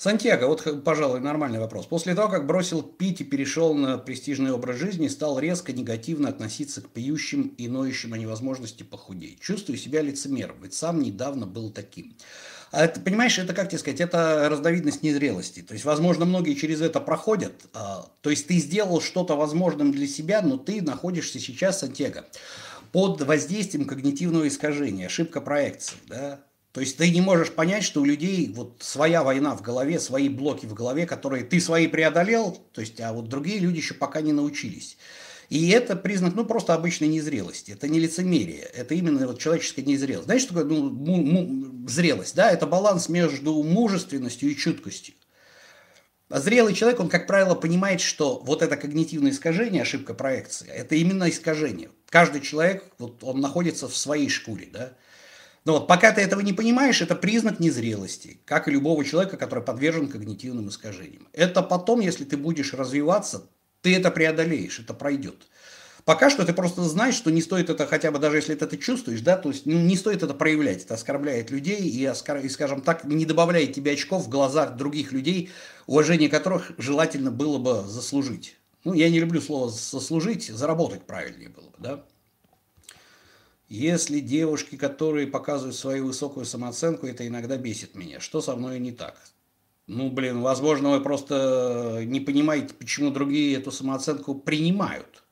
[0.07, 1.87] Сантьяго, вот, пожалуй, нормальный вопрос.
[1.87, 6.81] После того, как бросил пить и перешел на престижный образ жизни, стал резко негативно относиться
[6.81, 9.41] к пьющим и ноющим о невозможности похудеть.
[9.41, 12.17] Чувствую себя лицемером, ведь сам недавно был таким.
[12.71, 15.63] А это, понимаешь, это, как тебе сказать, это разновидность незрелости.
[15.63, 17.55] То есть, возможно, многие через это проходят.
[17.75, 22.27] А, то есть, ты сделал что-то возможным для себя, но ты находишься сейчас, Сантьяго,
[22.93, 25.97] под воздействием когнитивного искажения, ошибка проекции.
[26.07, 26.46] Да?
[26.77, 30.29] То есть ты не можешь понять, что у людей вот своя война в голове, свои
[30.29, 34.21] блоки в голове, которые ты свои преодолел, то есть, а вот другие люди еще пока
[34.21, 34.99] не научились.
[35.49, 37.71] И это признак, ну, просто обычной незрелости.
[37.71, 40.27] Это не лицемерие, это именно вот человеческая незрелость.
[40.27, 42.35] Знаешь, что такое ну, му, зрелость?
[42.35, 45.15] Да, это баланс между мужественностью и чуткостью.
[46.29, 50.95] А зрелый человек, он, как правило, понимает, что вот это когнитивное искажение, ошибка проекции, это
[50.95, 51.89] именно искажение.
[52.11, 54.93] Каждый человек, вот он находится в своей шкуре, да.
[55.67, 59.65] Но вот пока ты этого не понимаешь, это признак незрелости, как и любого человека, который
[59.65, 61.27] подвержен когнитивным искажениям.
[61.33, 63.51] Это потом, если ты будешь развиваться,
[63.83, 65.49] ты это преодолеешь, это пройдет.
[66.05, 68.77] Пока что ты просто знаешь, что не стоит это, хотя бы даже если ты это
[68.77, 72.81] чувствуешь, да, то есть ну, не стоит это проявлять, это оскорбляет людей и, и, скажем
[72.81, 75.51] так, не добавляет тебе очков в глазах других людей,
[75.89, 78.57] уважение которых желательно было бы заслужить.
[78.85, 82.05] Ну, я не люблю слово заслужить, заработать правильнее было бы, да.
[83.69, 88.21] Если девушки, которые показывают свою высокую самооценку, это иногда бесит меня.
[88.21, 89.17] Что со мной не так?
[89.89, 95.25] Ну, блин, возможно, вы просто не понимаете, почему другие эту самооценку принимают.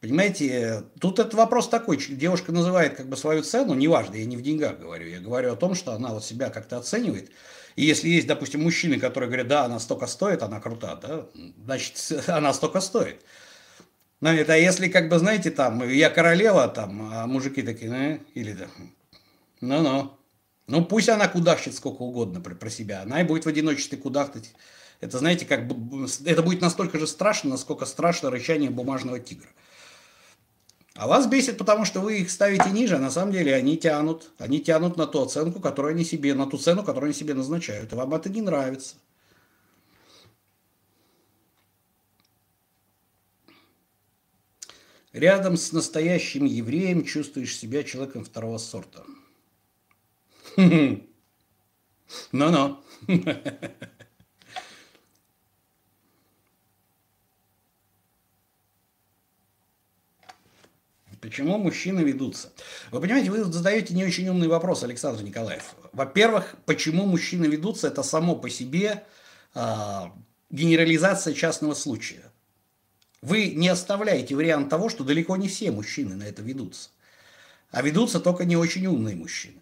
[0.00, 4.42] Понимаете, тут этот вопрос такой, девушка называет как бы свою цену, неважно, я не в
[4.42, 7.30] деньгах говорю, я говорю о том, что она вот себя как-то оценивает.
[7.76, 11.26] И если есть, допустим, мужчины, которые говорят, да, она столько стоит, она крута, да,
[11.64, 11.96] значит,
[12.28, 13.22] она столько стоит.
[14.20, 18.52] Но это если, как бы, знаете, там, я королева, там, а мужики такие, ну, или
[18.52, 18.66] да,
[19.60, 20.16] ну-ну.
[20.66, 24.52] Ну, пусть она кудахчет сколько угодно про, про себя, она и будет в одиночестве кудахтать.
[25.00, 29.48] Это, знаете, как бы, это будет настолько же страшно, насколько страшно рычание бумажного тигра.
[30.94, 34.32] А вас бесит, потому что вы их ставите ниже, а на самом деле они тянут.
[34.38, 37.92] Они тянут на ту оценку, которую они себе, на ту цену, которую они себе назначают.
[37.92, 38.96] И вам это не нравится.
[45.12, 49.04] Рядом с настоящим евреем чувствуешь себя человеком второго сорта.
[52.32, 52.82] Ну-ну.
[61.20, 62.52] Почему мужчины ведутся?
[62.90, 65.74] Вы понимаете, вы задаете не очень умный вопрос, Александр Николаев.
[65.92, 69.04] Во-первых, почему мужчины ведутся, это само по себе
[69.54, 69.60] э,
[70.50, 72.29] генерализация частного случая.
[73.22, 76.90] Вы не оставляете вариант того, что далеко не все мужчины на это ведутся.
[77.70, 79.60] А ведутся только не очень умные мужчины.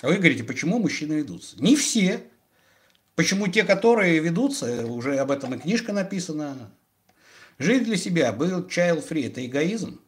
[0.00, 1.60] А вы говорите, почему мужчины ведутся?
[1.60, 2.22] Не все.
[3.14, 6.72] Почему те, которые ведутся, уже об этом и книжка написана.
[7.58, 10.00] Жить для себя, был child free, это эгоизм.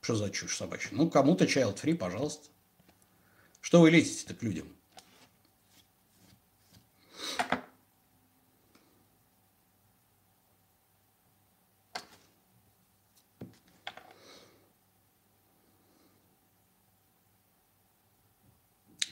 [0.00, 0.88] Что за чушь собачья?
[0.92, 2.48] Ну, кому-то child free, пожалуйста.
[3.60, 4.66] Что вы лезете-то к людям?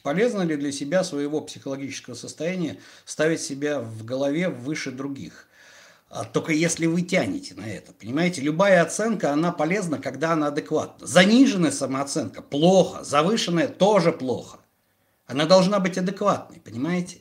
[0.08, 5.48] Полезно ли для себя своего психологического состояния ставить себя в голове выше других?
[6.08, 11.06] А только если вы тянете на это, понимаете, любая оценка, она полезна, когда она адекватна.
[11.06, 14.60] Заниженная самооценка– плохо, завышенная– тоже плохо.
[15.26, 17.18] Она должна быть адекватной, понимаете?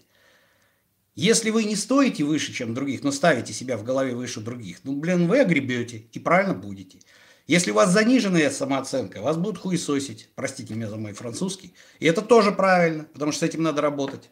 [1.14, 4.96] Если вы не стоите выше, чем других, но ставите себя в голове выше других, ну,
[4.96, 7.00] блин, вы огребете и правильно будете.
[7.48, 12.22] Если у вас заниженная самооценка, вас будут хуесосить, простите меня за мой французский, и это
[12.22, 14.30] тоже правильно, потому что с этим надо работать.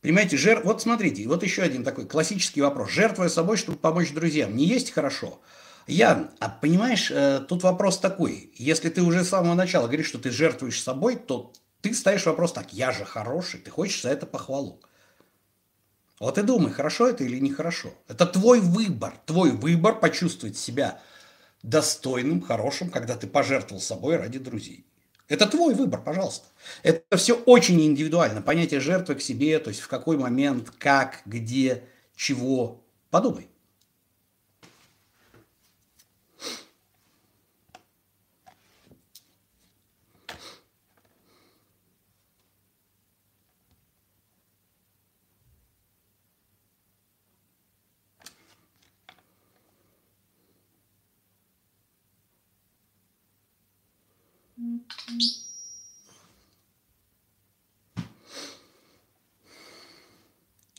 [0.00, 0.62] Понимаете, жер...
[0.64, 2.90] вот смотрите, вот еще один такой классический вопрос.
[2.90, 5.40] Жертвуя собой, чтобы помочь друзьям, не есть хорошо?
[5.86, 8.52] Ян, а понимаешь, э, тут вопрос такой.
[8.56, 11.52] Если ты уже с самого начала говоришь, что ты жертвуешь собой, то
[11.82, 14.80] ты ставишь вопрос так, я же хороший, ты хочешь за это похвалу.
[16.20, 17.92] Вот и думай, хорошо это или нехорошо.
[18.06, 21.00] Это твой выбор, твой выбор почувствовать себя
[21.62, 24.86] достойным, хорошим, когда ты пожертвовал собой ради друзей.
[25.28, 26.46] Это твой выбор, пожалуйста.
[26.82, 28.42] Это все очень индивидуально.
[28.42, 32.84] Понятие жертвы к себе, то есть в какой момент, как, где, чего.
[33.10, 33.48] Подумай.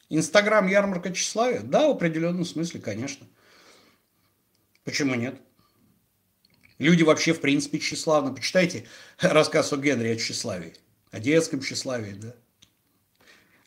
[0.10, 1.62] Инстаграм ярмарка тщеславия?
[1.62, 3.28] Да, в определенном смысле, конечно.
[4.84, 5.42] Почему нет?
[6.78, 8.34] Люди вообще, в принципе, тщеславны.
[8.36, 8.86] Почитайте
[9.20, 10.76] рассказ о Генри о тщеславии,
[11.12, 12.36] о детском тщеславии, да.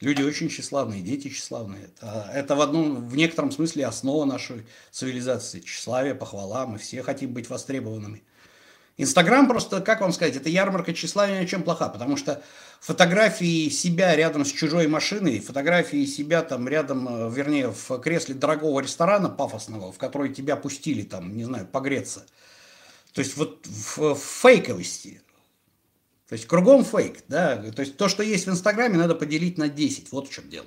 [0.00, 1.84] Люди очень тщеславные, дети тщеславные.
[1.84, 5.60] Это, это в, одном, в некотором смысле основа нашей цивилизации.
[5.60, 8.22] Тщеславие, похвала, мы все хотим быть востребованными.
[8.98, 12.42] Инстаграм просто, как вам сказать, это ярмарка тщеславия чем плоха, потому что
[12.80, 18.80] фотографии себя рядом с чужой машиной, фотографии себя там рядом, э, вернее, в кресле дорогого
[18.80, 22.24] ресторана пафосного, в который тебя пустили там, не знаю, погреться.
[23.12, 25.20] То есть вот в, фейковости.
[26.28, 27.56] То есть кругом фейк, да.
[27.56, 30.10] То есть то, что есть в Инстаграме, надо поделить на 10.
[30.10, 30.66] Вот в чем дело.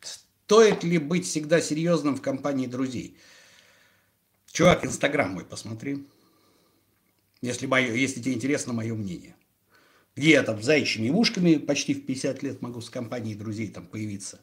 [0.00, 3.16] Стоит ли быть всегда серьезным в компании друзей?
[4.52, 6.06] Чувак, Инстаграм мой посмотри.
[7.40, 9.34] Если, мое, если тебе интересно мое мнение.
[10.14, 13.86] Где я там с зайчими ушками почти в 50 лет могу с компанией друзей там
[13.86, 14.40] появиться.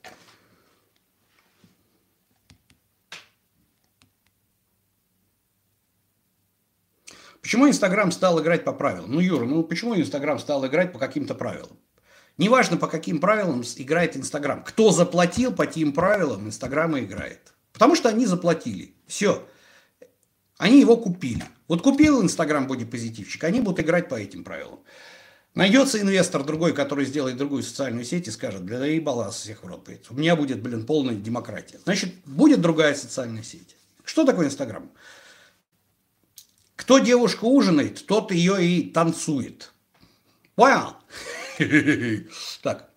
[7.42, 9.12] Почему Инстаграм стал играть по правилам?
[9.12, 11.78] Ну, Юра, ну почему Инстаграм стал играть по каким-то правилам?
[12.38, 14.64] Неважно, по каким правилам играет Инстаграм.
[14.64, 17.54] Кто заплатил по тем правилам, Инстаграм и играет.
[17.74, 18.96] Потому что они заплатили.
[19.06, 19.48] Все.
[20.60, 21.46] Они его купили.
[21.70, 24.80] Вот купил Инстаграм бодипозитивчик, они будут играть по этим правилам.
[25.56, 29.02] Найдется инвестор другой, который сделает другую социальную сеть и скажет, да и
[29.32, 29.90] всех в рот.
[30.10, 31.80] У меня будет, блин, полная демократия.
[31.86, 33.78] Значит, будет другая социальная сеть.
[34.04, 34.92] Что такое Инстаграм?
[36.76, 39.72] Кто девушка ужинает, тот ее и танцует.
[40.56, 40.96] Понял?
[42.62, 42.90] Так.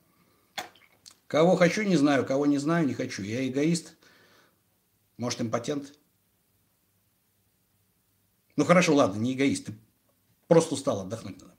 [1.28, 2.26] Кого хочу, не знаю.
[2.26, 3.22] Кого не знаю, не хочу.
[3.22, 3.94] Я эгоист.
[5.16, 5.94] Может, импотент.
[8.57, 9.74] Ну хорошо, ладно, не эгоист, ты
[10.46, 11.51] просто устал отдохнуть надо.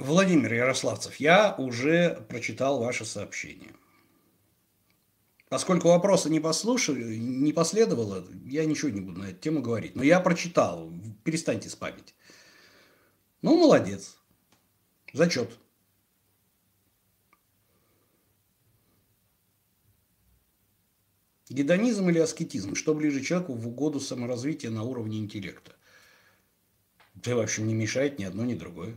[0.00, 3.74] Владимир Ярославцев, я уже прочитал ваше сообщение.
[5.50, 9.96] Поскольку вопроса не послушали, не последовало, я ничего не буду на эту тему говорить.
[9.96, 10.90] Но я прочитал,
[11.22, 12.14] перестаньте спамить.
[13.42, 14.16] Ну, молодец.
[15.12, 15.50] Зачет.
[21.50, 22.74] Гедонизм или аскетизм?
[22.74, 25.76] Что ближе человеку в угоду саморазвития на уровне интеллекта?
[27.16, 28.96] Это, в общем, не мешает ни одно, ни другое.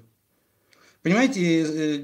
[1.03, 2.01] Понимаете, э,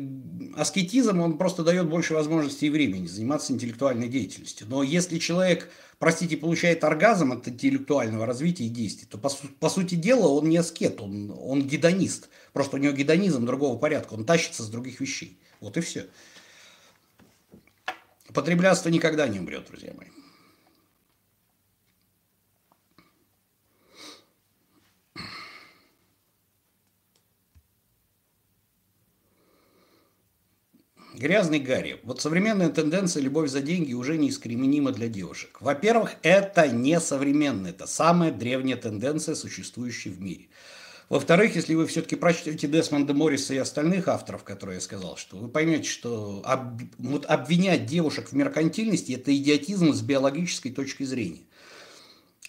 [0.57, 4.67] аскетизм, он просто дает больше возможностей и времени заниматься интеллектуальной деятельностью.
[4.69, 9.29] Но если человек, простите, получает оргазм от интеллектуального развития и действий, то по,
[9.59, 12.27] по сути дела он не аскет, он, он гедонист.
[12.51, 15.39] Просто у него гедонизм другого порядка, он тащится с других вещей.
[15.61, 16.07] Вот и все.
[18.33, 20.09] Потреблятство никогда не умрет, друзья мои.
[31.15, 31.99] Грязный Гарри.
[32.03, 35.57] Вот современная тенденция любовь за деньги уже неискоренима для девушек.
[35.59, 40.49] Во-первых, это не современная, это самая древняя тенденция, существующая в мире.
[41.09, 45.49] Во-вторых, если вы все-таки прочтете Десмонда Морриса и остальных авторов, которые я сказал, что вы
[45.49, 51.41] поймете, что об, вот обвинять девушек в меркантильности– это идиотизм с биологической точки зрения.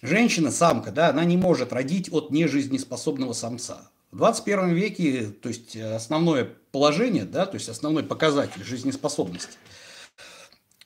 [0.03, 3.90] Женщина, самка, да, она не может родить от нежизнеспособного самца.
[4.11, 9.57] В 21 веке, то есть основное положение, да, то есть основной показатель жизнеспособности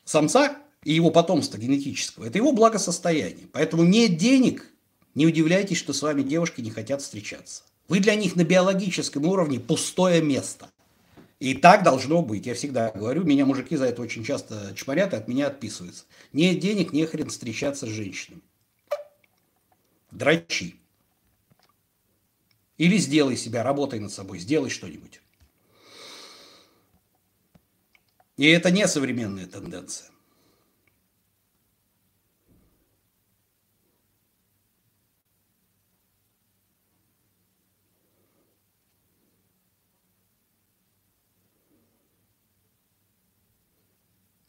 [0.06, 3.48] самца и его потомства генетического, это его благосостояние.
[3.52, 4.72] Поэтому нет денег,
[5.16, 7.64] не удивляйтесь, что с вами девушки не хотят встречаться.
[7.88, 10.70] Вы для них на биологическом уровне пустое место.
[11.40, 12.46] И так должно быть.
[12.46, 16.06] Я всегда говорю, меня мужики за это очень часто чморят и от меня отписываются.
[16.32, 18.42] Нет денег, не хрен встречаться с женщинами.
[20.12, 20.76] Дрочи.
[22.78, 25.22] Или сделай себя, работай над собой, сделай что-нибудь.
[28.38, 30.10] И это не современная тенденция.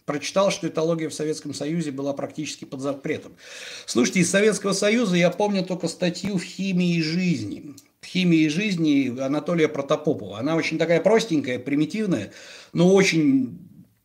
[0.06, 3.36] прочитал, что этология в Советском Союзе была практически под запретом.
[3.84, 7.74] Слушайте, из Советского Союза я помню только статью в «Химии жизни».
[8.06, 10.38] «Химии жизни» Анатолия Протопопова.
[10.38, 12.32] Она очень такая простенькая, примитивная,
[12.72, 13.58] но очень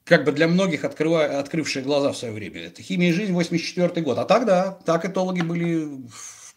[0.04, 2.62] как бы для многих открывая, открывшие глаза в свое время.
[2.66, 4.18] Это «Химия жизни», 84 год.
[4.18, 5.88] А тогда так этологи были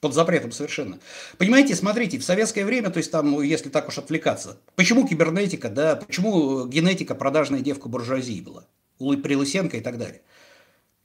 [0.00, 0.98] под запретом совершенно.
[1.38, 5.96] Понимаете, смотрите, в советское время, то есть там, если так уж отвлекаться, почему кибернетика, да,
[5.96, 8.66] почему генетика продажная девка буржуазии была?
[8.98, 10.22] при Лысенко и так далее.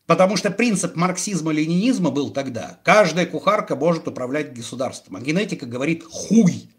[0.10, 2.80] Потому что принцип марксизма-ленинизма был тогда.
[2.84, 5.18] Каждая кухарка может управлять государством.
[5.18, 6.72] А генетика говорит «хуй».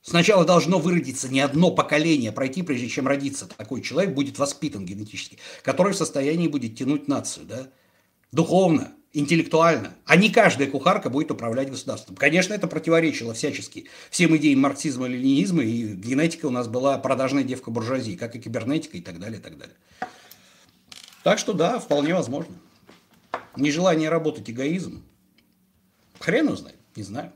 [0.00, 3.46] Сначала должно выродиться не одно поколение, пройти, прежде чем родиться.
[3.46, 7.44] Такой человек будет воспитан генетически, который в состоянии будет тянуть нацию.
[7.44, 7.68] Да?
[8.32, 9.94] Духовно, интеллектуально.
[10.06, 12.16] А не каждая кухарка будет управлять государством.
[12.16, 17.70] Конечно, это противоречило всячески всем идеям марксизма, ленинизма, и генетика у нас была продажная девка
[17.70, 19.76] буржуазии, как и кибернетика и так далее, и так далее.
[21.22, 22.54] Так что да, вполне возможно.
[23.56, 25.02] Нежелание работать эгоизм.
[26.20, 27.32] Хрен его знает, не знаю.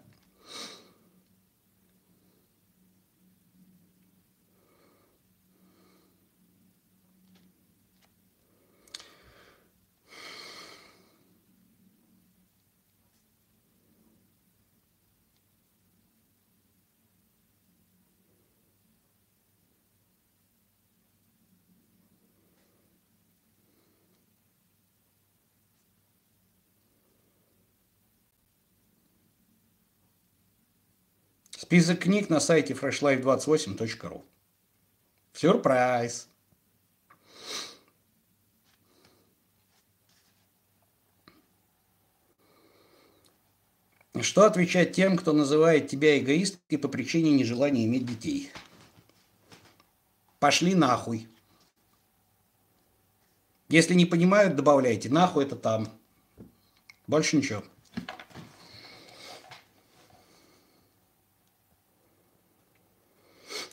[31.57, 34.23] Список книг на сайте freshlife28.ru.
[35.33, 36.29] Сюрприз!
[44.21, 48.53] Что отвечать тем, кто называет тебя эгоисткой по причине нежелания иметь детей?
[50.39, 51.27] Пошли нахуй.
[53.71, 55.09] Если не понимают, добавляйте.
[55.09, 55.89] Нахуй это там.
[57.07, 57.65] Больше ничего.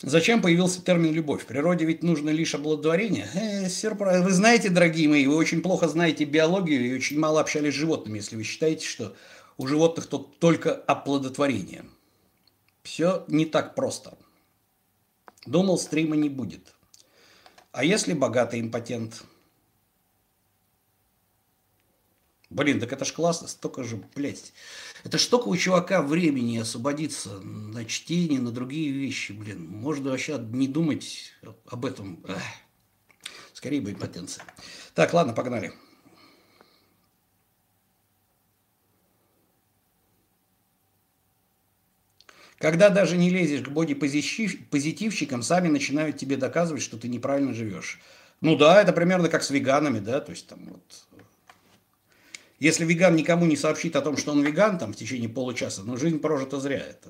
[0.05, 1.43] Зачем появился термин «любовь»?
[1.43, 3.25] В природе ведь нужно лишь обладворение.
[3.33, 3.69] Э.
[4.21, 8.17] Вы знаете, дорогие мои, вы очень плохо знаете биологию и очень мало общались с животными,
[8.17, 9.15] если вы считаете, что
[9.57, 11.85] у животных тут только оплодотворение.
[12.83, 14.17] Все не так просто.
[15.45, 16.73] Думал, стрима не будет.
[17.71, 19.23] А если богатый импотент?
[22.53, 24.53] Блин, так это ж классно, столько же, блядь.
[25.03, 29.67] Это ж столько у чувака времени освободиться на чтение, на другие вещи, блин.
[29.67, 31.33] Можно вообще не думать
[31.65, 32.23] об этом.
[32.27, 32.43] Эх.
[33.53, 34.45] Скорее бы импотенция.
[34.93, 35.73] Так, ладно, погнали.
[42.59, 47.99] Когда даже не лезешь к бодипозитивщикам, сами начинают тебе доказывать, что ты неправильно живешь.
[48.41, 50.83] Ну да, это примерно как с веганами, да, то есть там вот
[52.63, 55.97] если веган никому не сообщит о том, что он веган, там, в течение получаса, ну,
[55.97, 56.77] жизнь прожита зря.
[56.77, 57.09] Это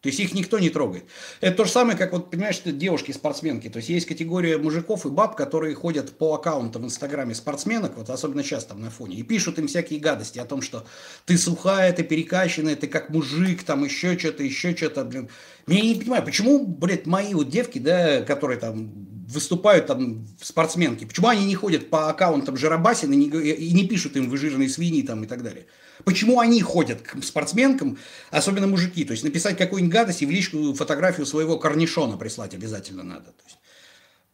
[0.00, 1.04] то есть их никто не трогает.
[1.40, 3.68] Это то же самое, как вот, понимаешь, девушки-спортсменки.
[3.68, 8.10] То есть есть категория мужиков и баб, которые ходят по аккаунтам в Инстаграме спортсменок, вот
[8.10, 10.86] особенно сейчас там на фоне, и пишут им всякие гадости о том, что
[11.24, 15.30] ты сухая, ты перекачанная, ты как мужик, там еще что-то, еще что-то, блин.
[15.66, 21.28] Я не понимаю, почему, блядь, мои вот девки, да, которые там выступают там спортсменки, почему
[21.28, 25.02] они не ходят по аккаунтам Жиробасина и не, и не пишут им вы жирные свиньи
[25.02, 25.66] там и так далее.
[26.04, 27.98] Почему они ходят к спортсменкам,
[28.30, 29.04] особенно мужики?
[29.04, 33.26] То есть написать какую-нибудь гадость и в личку фотографию своего корнишона прислать обязательно надо.
[33.26, 33.58] То есть,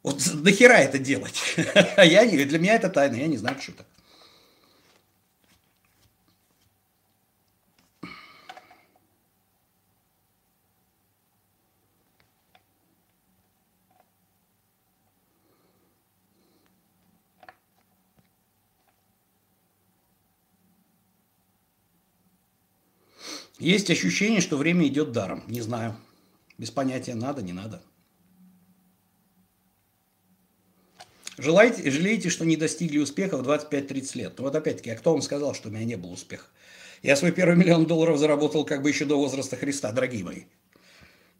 [0.05, 1.41] вот нахера это делать?
[1.97, 3.85] А я не, для меня это тайна, я не знаю, что это.
[23.59, 25.45] Есть ощущение, что время идет даром.
[25.47, 25.97] Не знаю.
[26.59, 27.83] Без понятия надо, не надо.
[31.37, 34.35] Желаете, жалеете, что не достигли успеха в 25-30 лет?
[34.39, 36.47] Ну вот опять-таки, а кто вам сказал, что у меня не было успеха?
[37.03, 40.45] Я свой первый миллион долларов заработал как бы еще до возраста Христа, дорогие мои.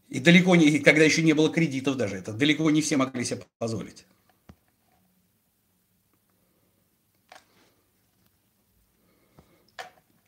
[0.09, 3.43] И далеко не, когда еще не было кредитов даже, это далеко не все могли себе
[3.59, 4.05] позволить.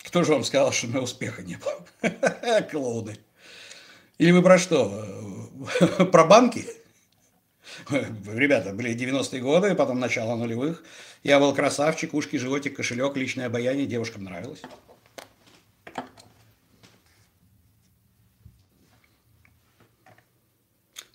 [0.07, 2.63] Кто же вам сказал, что у меня успеха не было?
[2.71, 3.19] Клоуны.
[4.19, 5.51] Или вы про что?
[6.13, 6.65] Про банки?
[7.91, 10.85] Ребята, были 90-е годы, потом начало нулевых.
[11.25, 14.63] Я был красавчик, ушки, животик, кошелек, личное обаяние, девушкам нравилось.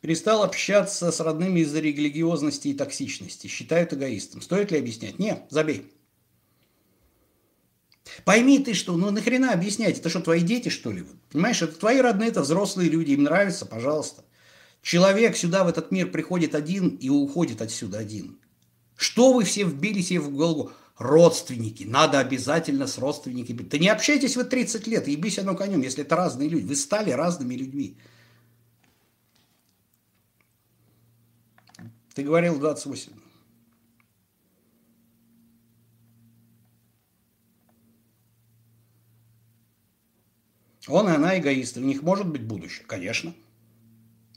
[0.02, 3.48] Перестал общаться с родными из-за религиозности и токсичности.
[3.48, 4.42] Считают эгоистом.
[4.42, 5.18] Стоит ли объяснять?
[5.18, 5.92] Не, забей.
[8.26, 11.06] Пойми ты что, ну нахрена объяснять, это что, твои дети, что ли?
[11.32, 14.24] Понимаешь, это твои родные, это взрослые люди, им нравится, пожалуйста.
[14.82, 18.40] Человек сюда, в этот мир, приходит один и уходит отсюда один.
[18.96, 20.72] Что вы все вбили себе в голову?
[20.98, 23.64] Родственники, надо обязательно с родственниками.
[23.64, 26.66] Да не общайтесь вы 30 лет, ебись оно конем, если это разные люди.
[26.66, 27.98] Вы стали разными людьми.
[32.14, 33.21] Ты говорил 28.
[40.88, 41.80] Он и она эгоисты.
[41.80, 42.86] У них может быть будущее?
[42.88, 43.34] Конечно.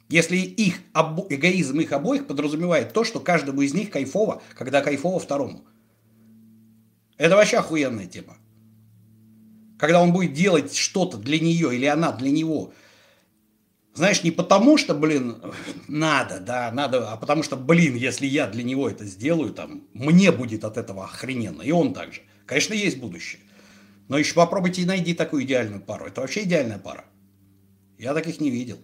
[0.09, 5.65] Если их эгоизм их обоих подразумевает то, что каждому из них кайфово, когда кайфово второму.
[7.17, 8.37] Это вообще охуенная тема.
[9.79, 12.73] Когда он будет делать что-то для нее или она для него,
[13.95, 15.37] знаешь, не потому что, блин,
[15.89, 20.33] надо, да, надо, а потому что, блин, если я для него это сделаю, там, мне
[20.33, 22.23] будет от этого охрененно, и он также.
[22.47, 23.41] Конечно, есть будущее.
[24.09, 26.07] Но еще попробуйте и найди такую идеальную пару.
[26.07, 27.05] Это вообще идеальная пара.
[27.99, 28.79] Я таких не видел.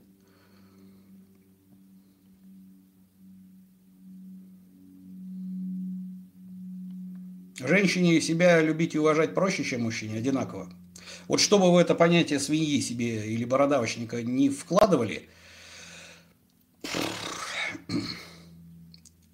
[7.59, 10.73] Женщине себя любить и уважать проще, чем мужчине, одинаково.
[11.29, 15.29] Вот чтобы вы это понятие свиньи себе или бородавочника не вкладывали,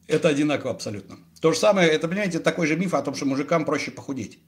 [0.09, 1.19] это одинаково абсолютно.
[1.41, 4.41] То же самое, это, понимаете, такой же миф о том, что мужикам проще похудеть.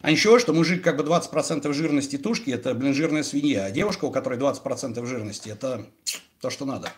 [0.00, 3.66] А ничего, что мужик как бы 20% жирности тушки, это, блин, жирная свинья.
[3.66, 5.86] А девушка, у которой 20% жирности, это
[6.40, 6.90] то, что надо.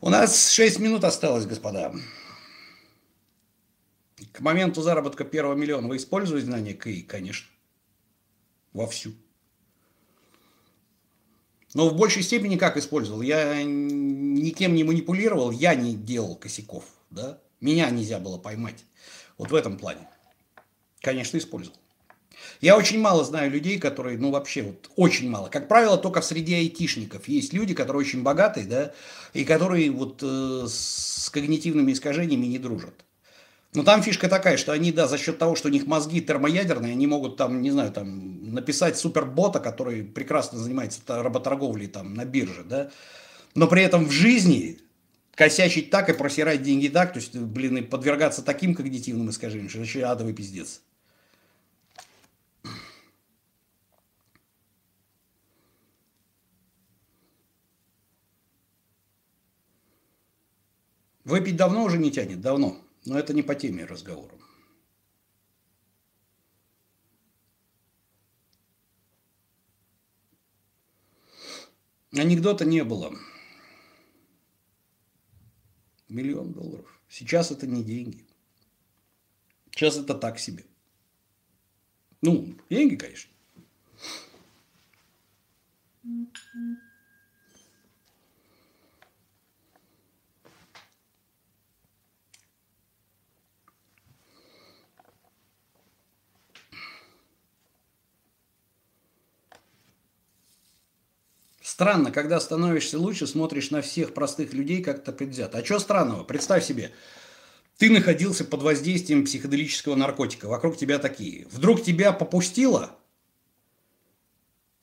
[0.00, 1.94] У нас 6 минут осталось, господа.
[4.32, 7.02] К моменту заработка первого миллиона вы используете знания КИ?
[7.02, 7.48] Конечно.
[8.72, 9.14] Вовсю.
[11.74, 13.22] Но в большей степени как использовал?
[13.22, 16.84] Я никем не манипулировал, я не делал косяков.
[17.10, 17.40] Да?
[17.60, 18.84] Меня нельзя было поймать.
[19.38, 20.08] Вот в этом плане.
[21.00, 21.78] Конечно, использовал.
[22.60, 25.48] Я очень мало знаю людей, которые, ну вообще, вот очень мало.
[25.48, 28.92] Как правило, только в среде айтишников есть люди, которые очень богатые, да,
[29.32, 32.94] и которые вот э, с когнитивными искажениями не дружат.
[33.74, 36.92] Но там фишка такая, что они, да, за счет того, что у них мозги термоядерные,
[36.92, 42.64] они могут там, не знаю, там написать супербота, который прекрасно занимается работорговлей там на бирже,
[42.64, 42.90] да,
[43.54, 44.80] но при этом в жизни
[45.38, 49.78] косячить так и просирать деньги так, то есть, блин, и подвергаться таким когнитивным искажениям, что
[49.78, 50.82] вообще адовый пиздец.
[61.22, 62.76] Выпить давно уже не тянет, давно.
[63.04, 64.34] Но это не по теме разговора.
[72.10, 73.12] Анекдота не было.
[76.08, 77.00] Миллион долларов.
[77.08, 78.24] Сейчас это не деньги.
[79.70, 80.64] Сейчас это так себе.
[82.22, 83.30] Ну, деньги, конечно.
[101.78, 105.58] Странно, когда становишься лучше, смотришь на всех простых людей как-то предвзято.
[105.58, 106.24] А что странного?
[106.24, 106.90] Представь себе,
[107.76, 111.46] ты находился под воздействием психоделического наркотика, вокруг тебя такие.
[111.52, 112.98] Вдруг тебя попустило,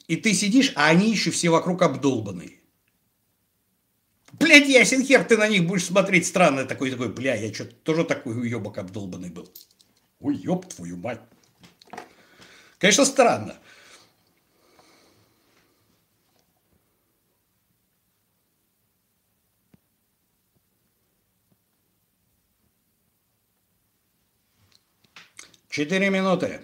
[0.08, 2.62] и ты сидишь, а они еще все вокруг обдолбанные.
[4.32, 8.06] Блядь, ясен хер, ты на них будешь смотреть странно такой, такой, бля, я что-то тоже
[8.06, 9.52] такой уебок обдолбанный был.
[10.22, 11.20] Ой, ёб твою мать.
[12.78, 13.58] Конечно, странно.
[25.76, 26.62] Четыре минуты.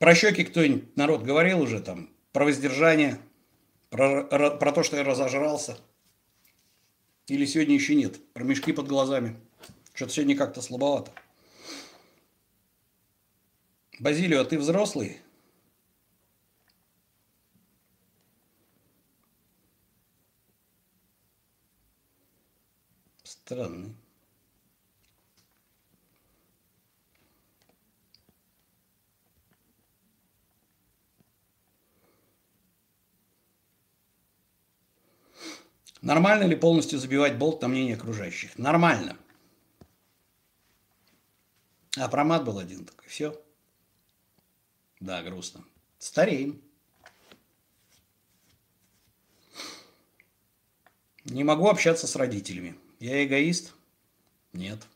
[0.00, 2.10] Про щеки кто-нибудь, народ, говорил уже там?
[2.32, 3.20] Про воздержание?
[3.90, 5.78] Про, про то, что я разожрался?
[7.28, 8.18] Или сегодня еще нет?
[8.32, 9.36] Про мешки под глазами?
[9.94, 11.12] Что-то сегодня как-то слабовато.
[14.00, 15.20] Базилио, а ты взрослый?
[23.22, 23.94] Странный.
[36.06, 38.56] Нормально ли полностью забивать болт на мнение окружающих?
[38.56, 39.16] Нормально.
[41.96, 43.08] А промат был один такой.
[43.08, 43.42] Все.
[45.00, 45.64] Да, грустно.
[45.98, 46.62] Стареем.
[51.24, 52.78] Не могу общаться с родителями.
[53.00, 53.74] Я эгоист?
[54.52, 54.86] Нет.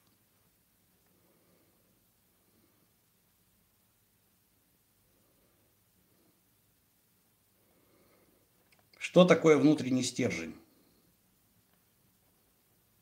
[8.97, 10.60] Что такое внутренний стержень?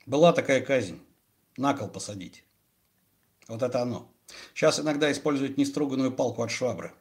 [0.09, 0.99] Была такая казнь.
[1.59, 2.43] На кол посадить.
[3.47, 4.11] Вот это оно.
[4.55, 6.95] Сейчас иногда используют неструганную палку от швабры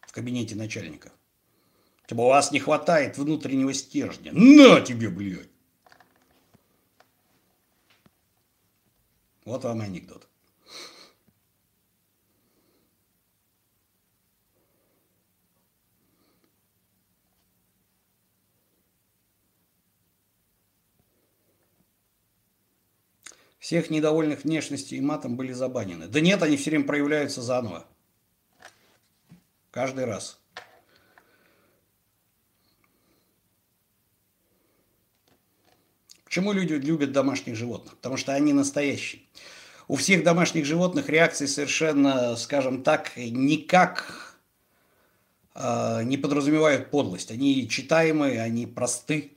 [0.00, 1.12] в кабинете начальника.
[2.08, 4.32] Типа у вас не хватает внутреннего стержня.
[4.32, 5.50] На тебе, блядь!
[9.44, 10.26] Вот вам анекдот.
[23.72, 26.06] Всех недовольных внешностью и матом были забанены.
[26.06, 27.86] Да нет, они все время проявляются заново.
[29.70, 30.38] Каждый раз.
[36.24, 37.96] Почему люди любят домашних животных?
[37.96, 39.22] Потому что они настоящие.
[39.88, 44.36] У всех домашних животных реакции совершенно, скажем так, никак
[45.54, 47.30] э, не подразумевают подлость.
[47.30, 49.32] Они читаемые, они просты.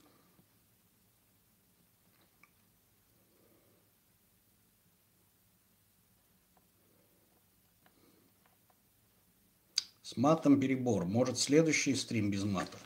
[10.16, 11.04] С матом перебор.
[11.04, 12.78] Может, следующий стрим без мата?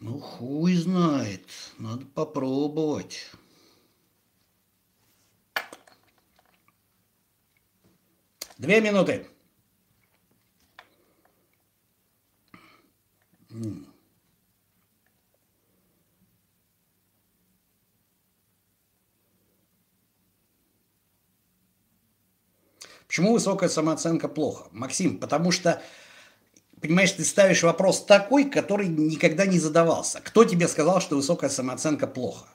[0.00, 1.46] Ну, хуй знает.
[1.78, 3.30] Надо попробовать.
[8.58, 9.28] Две минуты.
[23.06, 24.68] Почему высокая самооценка плохо?
[24.72, 25.82] Максим, потому что,
[26.80, 30.20] понимаешь, ты ставишь вопрос такой, который никогда не задавался.
[30.20, 32.48] Кто тебе сказал, что высокая самооценка плохо?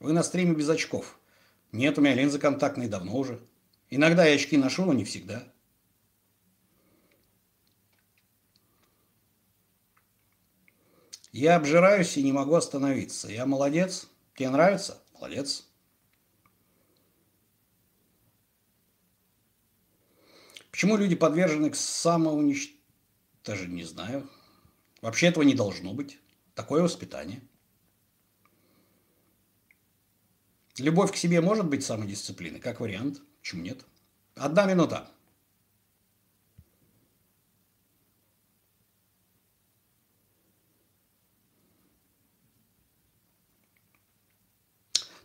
[0.00, 1.18] Вы на стриме без очков.
[1.70, 3.40] Нет, у меня линзы контактные давно уже.
[3.88, 5.44] Иногда я очки ношу, но не всегда.
[11.32, 13.28] Я обжираюсь и не могу остановиться.
[13.28, 14.06] Я молодец.
[14.34, 15.02] Тебе нравится?
[15.14, 15.66] Молодец.
[20.70, 22.81] Почему люди подвержены к самоуничтожению?
[23.44, 24.28] Даже не знаю.
[25.00, 26.18] Вообще этого не должно быть.
[26.54, 27.42] Такое воспитание.
[30.78, 33.20] Любовь к себе может быть самодисциплиной, как вариант.
[33.40, 33.84] Почему нет?
[34.34, 35.11] Одна минута.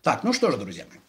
[0.07, 0.99] Так, ну что ж, друзья мои,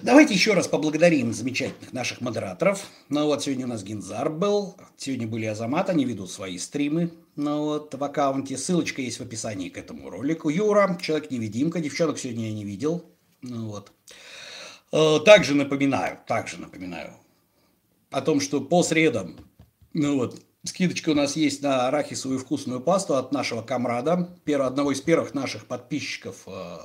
[0.00, 2.86] давайте еще раз поблагодарим замечательных наших модераторов.
[3.10, 7.64] Ну вот, сегодня у нас Гинзар был, сегодня были Азамат, они ведут свои стримы ну
[7.64, 8.56] вот, в аккаунте.
[8.56, 10.48] Ссылочка есть в описании к этому ролику.
[10.48, 13.04] Юра, человек-невидимка, девчонок сегодня я не видел.
[13.42, 13.92] Ну вот.
[14.90, 17.12] Э, также напоминаю, также напоминаю
[18.10, 19.36] о том, что по средам,
[19.92, 25.02] ну вот, скидочка у нас есть на арахисовую вкусную пасту от нашего комрада, одного из
[25.02, 26.78] первых наших подписчиков э,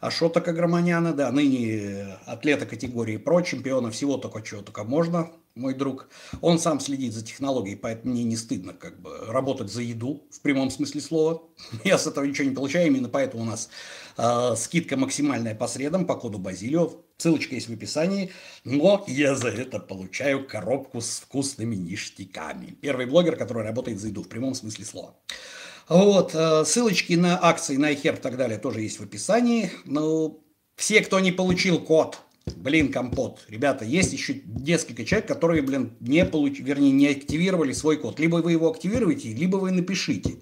[0.00, 6.08] Ашота Каграманяна, да, ныне атлета категории ПРО, чемпиона всего только чего только можно, мой друг.
[6.40, 10.40] Он сам следит за технологией, поэтому мне не стыдно как бы работать за еду, в
[10.40, 11.42] прямом смысле слова.
[11.84, 13.68] Я с этого ничего не получаю, именно поэтому у нас
[14.16, 16.92] э, скидка максимальная по средам по коду Базилио.
[17.18, 18.32] Ссылочка есть в описании,
[18.64, 22.70] но я за это получаю коробку с вкусными ништяками.
[22.80, 25.14] Первый блогер, который работает за еду, в прямом смысле слова.
[25.90, 29.72] Вот, э, ссылочки на акции, на iHerb и так далее тоже есть в описании.
[29.84, 30.38] Но
[30.76, 36.24] все, кто не получил код, блин, компот, ребята, есть еще несколько человек, которые, блин, не
[36.24, 38.20] получили, вернее, не активировали свой код.
[38.20, 40.36] Либо вы его активируете, либо вы напишите.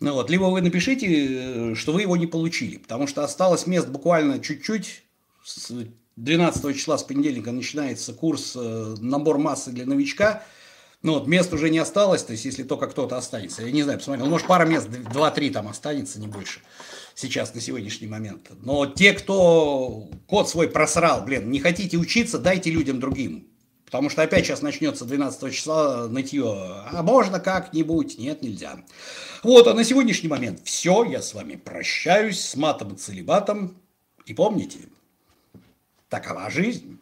[0.00, 3.88] Ну вот, либо вы напишите, э, что вы его не получили, потому что осталось мест
[3.88, 5.02] буквально чуть-чуть.
[5.44, 5.70] С
[6.16, 10.42] 12 числа с понедельника начинается курс э, набор массы для новичка–
[11.02, 13.62] ну вот мест уже не осталось, то есть если только кто-то останется.
[13.62, 16.60] Я не знаю, посмотрел, ну, может пара мест, 2-3 там останется, не больше
[17.14, 18.50] сейчас на сегодняшний момент.
[18.62, 23.46] Но те, кто код свой просрал, блин, не хотите учиться, дайте людям другим.
[23.84, 26.84] Потому что опять сейчас начнется 12 числа нытье.
[26.92, 28.18] А можно как-нибудь?
[28.18, 28.84] Нет, нельзя.
[29.42, 31.02] Вот, а на сегодняшний момент все.
[31.04, 33.76] Я с вами прощаюсь с матом и целебатом.
[34.26, 34.78] И помните,
[36.08, 36.99] такова жизнь.